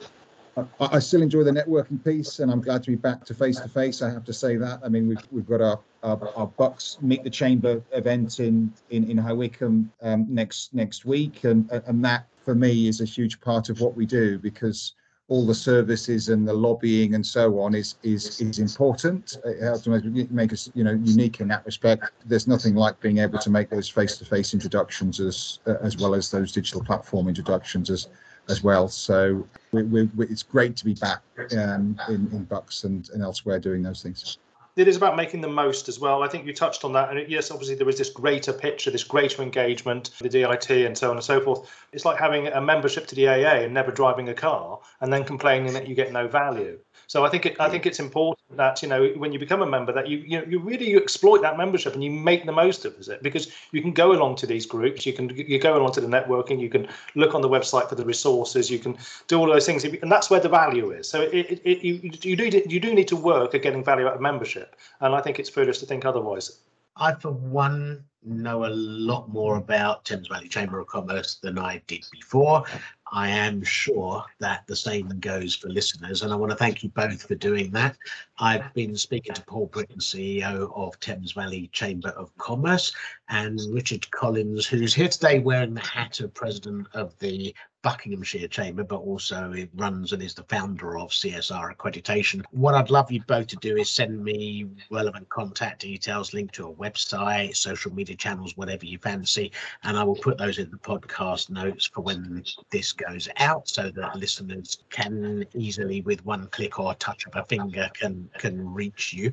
I, 0.80 0.96
I 0.96 0.98
still 0.98 1.22
enjoy 1.22 1.44
the 1.44 1.50
networking 1.50 2.02
piece, 2.04 2.38
and 2.38 2.50
I'm 2.50 2.60
glad 2.60 2.82
to 2.84 2.90
be 2.90 2.96
back 2.96 3.24
to 3.26 3.34
face 3.34 3.60
to 3.60 3.68
face. 3.68 4.02
I 4.02 4.10
have 4.10 4.24
to 4.24 4.32
say 4.32 4.56
that. 4.56 4.80
I 4.84 4.88
mean, 4.88 5.08
we've 5.08 5.26
we've 5.30 5.46
got 5.46 5.60
our 5.60 5.80
our, 6.02 6.28
our 6.36 6.46
Bucks 6.46 6.98
Meet 7.00 7.24
the 7.24 7.30
Chamber 7.30 7.82
event 7.92 8.40
in 8.40 8.72
in 8.90 9.10
in 9.10 9.18
High 9.18 9.32
Wycombe 9.32 9.90
um, 10.02 10.26
next 10.28 10.74
next 10.74 11.04
week, 11.04 11.44
and 11.44 11.70
and 11.70 12.04
that 12.04 12.26
for 12.44 12.54
me 12.54 12.88
is 12.88 13.00
a 13.00 13.04
huge 13.04 13.40
part 13.40 13.68
of 13.68 13.80
what 13.80 13.94
we 13.96 14.06
do 14.06 14.38
because 14.38 14.94
all 15.28 15.46
the 15.46 15.54
services 15.54 16.30
and 16.30 16.48
the 16.48 16.52
lobbying 16.52 17.14
and 17.14 17.24
so 17.24 17.60
on 17.60 17.74
is 17.74 17.96
is 18.02 18.40
is 18.40 18.58
important. 18.58 19.36
It 19.44 19.62
helps 19.62 19.86
make 19.86 20.52
us 20.52 20.70
you 20.74 20.84
know 20.84 20.92
unique 20.92 21.40
in 21.40 21.48
that 21.48 21.66
respect. 21.66 22.10
There's 22.24 22.48
nothing 22.48 22.74
like 22.74 22.98
being 23.00 23.18
able 23.18 23.38
to 23.38 23.50
make 23.50 23.68
those 23.68 23.88
face-to-face 23.88 24.54
introductions 24.54 25.20
as 25.20 25.58
as 25.82 25.96
well 25.98 26.14
as 26.14 26.30
those 26.30 26.52
digital 26.52 26.82
platform 26.82 27.28
introductions 27.28 27.90
as 27.90 28.08
as 28.48 28.62
well. 28.62 28.88
So 28.88 29.46
we, 29.72 29.82
we, 29.82 30.04
we, 30.16 30.26
it's 30.26 30.42
great 30.42 30.76
to 30.76 30.84
be 30.84 30.94
back 30.94 31.20
um, 31.52 31.98
in 32.08 32.28
in 32.32 32.44
Bucks 32.44 32.84
and, 32.84 33.08
and 33.10 33.22
elsewhere 33.22 33.58
doing 33.58 33.82
those 33.82 34.02
things 34.02 34.38
it 34.78 34.86
is 34.86 34.96
about 34.96 35.16
making 35.16 35.40
the 35.40 35.48
most 35.48 35.88
as 35.88 35.98
well. 35.98 36.22
I 36.22 36.28
think 36.28 36.46
you 36.46 36.54
touched 36.54 36.84
on 36.84 36.92
that. 36.92 37.10
And 37.10 37.28
yes, 37.28 37.50
obviously 37.50 37.74
there 37.74 37.86
was 37.86 37.98
this 37.98 38.10
greater 38.10 38.52
picture, 38.52 38.90
this 38.90 39.02
greater 39.02 39.42
engagement, 39.42 40.10
the 40.20 40.28
DIT 40.28 40.70
and 40.70 40.96
so 40.96 41.10
on 41.10 41.16
and 41.16 41.24
so 41.24 41.40
forth. 41.40 41.68
It's 41.92 42.04
like 42.04 42.16
having 42.16 42.46
a 42.46 42.60
membership 42.60 43.06
to 43.08 43.16
the 43.16 43.26
AA 43.26 43.64
and 43.64 43.74
never 43.74 43.90
driving 43.90 44.28
a 44.28 44.34
car 44.34 44.78
and 45.00 45.12
then 45.12 45.24
complaining 45.24 45.72
that 45.72 45.88
you 45.88 45.96
get 45.96 46.12
no 46.12 46.28
value. 46.28 46.78
So 47.08 47.24
I 47.24 47.28
think 47.28 47.46
it, 47.46 47.56
I 47.60 47.68
think 47.68 47.86
it's 47.86 47.98
important 47.98 48.37
that 48.50 48.82
you 48.82 48.88
know 48.88 49.08
when 49.16 49.32
you 49.32 49.38
become 49.38 49.60
a 49.60 49.66
member 49.66 49.92
that 49.92 50.08
you 50.08 50.18
you, 50.18 50.42
you 50.48 50.58
really 50.58 50.88
you 50.88 50.98
exploit 50.98 51.42
that 51.42 51.58
membership 51.58 51.92
and 51.94 52.02
you 52.02 52.10
make 52.10 52.46
the 52.46 52.52
most 52.52 52.84
of 52.84 52.94
it 53.08 53.22
because 53.22 53.52
you 53.72 53.82
can 53.82 53.92
go 53.92 54.12
along 54.12 54.36
to 54.36 54.46
these 54.46 54.64
groups, 54.64 55.04
you 55.04 55.12
can 55.12 55.28
you 55.36 55.58
go 55.58 55.76
along 55.76 55.92
to 55.92 56.00
the 56.00 56.06
networking, 56.06 56.58
you 56.58 56.70
can 56.70 56.88
look 57.14 57.34
on 57.34 57.42
the 57.42 57.48
website 57.48 57.88
for 57.88 57.94
the 57.94 58.04
resources, 58.04 58.70
you 58.70 58.78
can 58.78 58.96
do 59.26 59.38
all 59.38 59.46
those 59.46 59.66
things, 59.66 59.84
and 59.84 60.10
that's 60.10 60.30
where 60.30 60.40
the 60.40 60.48
value 60.48 60.90
is. 60.92 61.08
So 61.08 61.22
it, 61.22 61.34
it, 61.34 61.60
it 61.64 61.84
you 61.84 62.10
you 62.22 62.36
do 62.36 62.62
you 62.66 62.80
do 62.80 62.94
need 62.94 63.08
to 63.08 63.16
work 63.16 63.54
at 63.54 63.62
getting 63.62 63.84
value 63.84 64.06
out 64.06 64.14
of 64.14 64.20
membership, 64.20 64.76
and 65.00 65.14
I 65.14 65.20
think 65.20 65.38
it's 65.38 65.50
foolish 65.50 65.78
to 65.78 65.86
think 65.86 66.04
otherwise. 66.04 66.60
I, 66.96 67.14
for 67.14 67.30
one, 67.30 68.04
know 68.24 68.66
a 68.66 68.70
lot 68.70 69.28
more 69.28 69.56
about 69.56 70.04
Thames 70.04 70.28
Valley 70.28 70.48
Chamber 70.48 70.80
of 70.80 70.86
Commerce 70.88 71.36
than 71.36 71.58
I 71.58 71.80
did 71.86 72.04
before. 72.12 72.64
I 73.12 73.28
am 73.30 73.62
sure 73.62 74.24
that 74.38 74.66
the 74.66 74.76
same 74.76 75.08
goes 75.20 75.54
for 75.54 75.68
listeners, 75.68 76.22
and 76.22 76.32
I 76.32 76.36
want 76.36 76.50
to 76.50 76.56
thank 76.56 76.82
you 76.82 76.90
both 76.90 77.22
for 77.22 77.34
doing 77.34 77.70
that. 77.72 77.96
I've 78.38 78.72
been 78.74 78.96
speaking 78.96 79.34
to 79.34 79.42
Paul 79.44 79.66
Britton, 79.66 79.98
CEO 79.98 80.70
of 80.76 80.98
Thames 81.00 81.32
Valley 81.32 81.70
Chamber 81.72 82.10
of 82.10 82.36
Commerce, 82.36 82.92
and 83.30 83.60
Richard 83.72 84.10
Collins, 84.10 84.66
who's 84.66 84.94
here 84.94 85.08
today 85.08 85.38
wearing 85.38 85.74
the 85.74 85.80
hat 85.80 86.20
of 86.20 86.34
president 86.34 86.86
of 86.92 87.18
the 87.18 87.54
Buckinghamshire 87.82 88.48
Chamber, 88.48 88.82
but 88.82 88.96
also 88.96 89.52
it 89.52 89.70
runs 89.74 90.12
and 90.12 90.22
is 90.22 90.34
the 90.34 90.42
founder 90.44 90.98
of 90.98 91.10
CSR 91.10 91.76
accreditation. 91.76 92.44
What 92.50 92.74
I'd 92.74 92.90
love 92.90 93.10
you 93.10 93.22
both 93.26 93.46
to 93.48 93.56
do 93.56 93.76
is 93.76 93.90
send 93.90 94.22
me 94.22 94.66
relevant 94.90 95.28
contact 95.28 95.82
details, 95.82 96.34
link 96.34 96.50
to 96.52 96.68
a 96.68 96.74
website, 96.74 97.56
social 97.56 97.92
media 97.92 98.16
channels, 98.16 98.56
whatever 98.56 98.84
you 98.84 98.98
fancy, 98.98 99.52
and 99.84 99.96
I 99.96 100.02
will 100.02 100.16
put 100.16 100.38
those 100.38 100.58
in 100.58 100.70
the 100.70 100.78
podcast 100.78 101.50
notes 101.50 101.86
for 101.86 102.00
when 102.00 102.44
this 102.70 102.92
goes 102.92 103.28
out 103.36 103.68
so 103.68 103.90
that 103.90 104.16
listeners 104.16 104.82
can 104.90 105.44
easily 105.54 106.00
with 106.00 106.24
one 106.24 106.48
click 106.48 106.80
or 106.80 106.94
touch 106.94 107.26
of 107.26 107.36
a 107.36 107.44
finger 107.44 107.88
can 107.94 108.28
can 108.38 108.72
reach 108.72 109.12
you. 109.12 109.32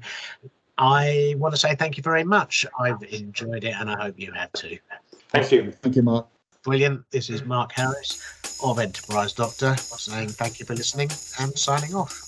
I 0.77 1.35
want 1.37 1.53
to 1.53 1.59
say 1.59 1.75
thank 1.75 1.97
you 1.97 2.03
very 2.03 2.23
much. 2.23 2.65
I've 2.79 3.01
enjoyed 3.03 3.63
it 3.63 3.75
and 3.79 3.89
I 3.89 4.03
hope 4.03 4.19
you 4.19 4.31
have 4.33 4.51
too. 4.53 4.77
Thank 5.29 5.51
you. 5.51 5.71
Thank 5.71 5.95
you, 5.95 6.03
Mark. 6.03 6.27
Brilliant. 6.65 7.07
This 7.11 7.29
is 7.29 7.45
Mark 7.45 7.71
Harris 7.73 8.19
of 8.63 8.79
Enterprise 8.79 9.33
Doctor 9.33 9.77
saying 9.77 10.29
thank 10.29 10.59
you 10.59 10.65
for 10.65 10.73
listening 10.73 11.11
and 11.39 11.55
signing 11.55 11.93
off. 11.93 12.24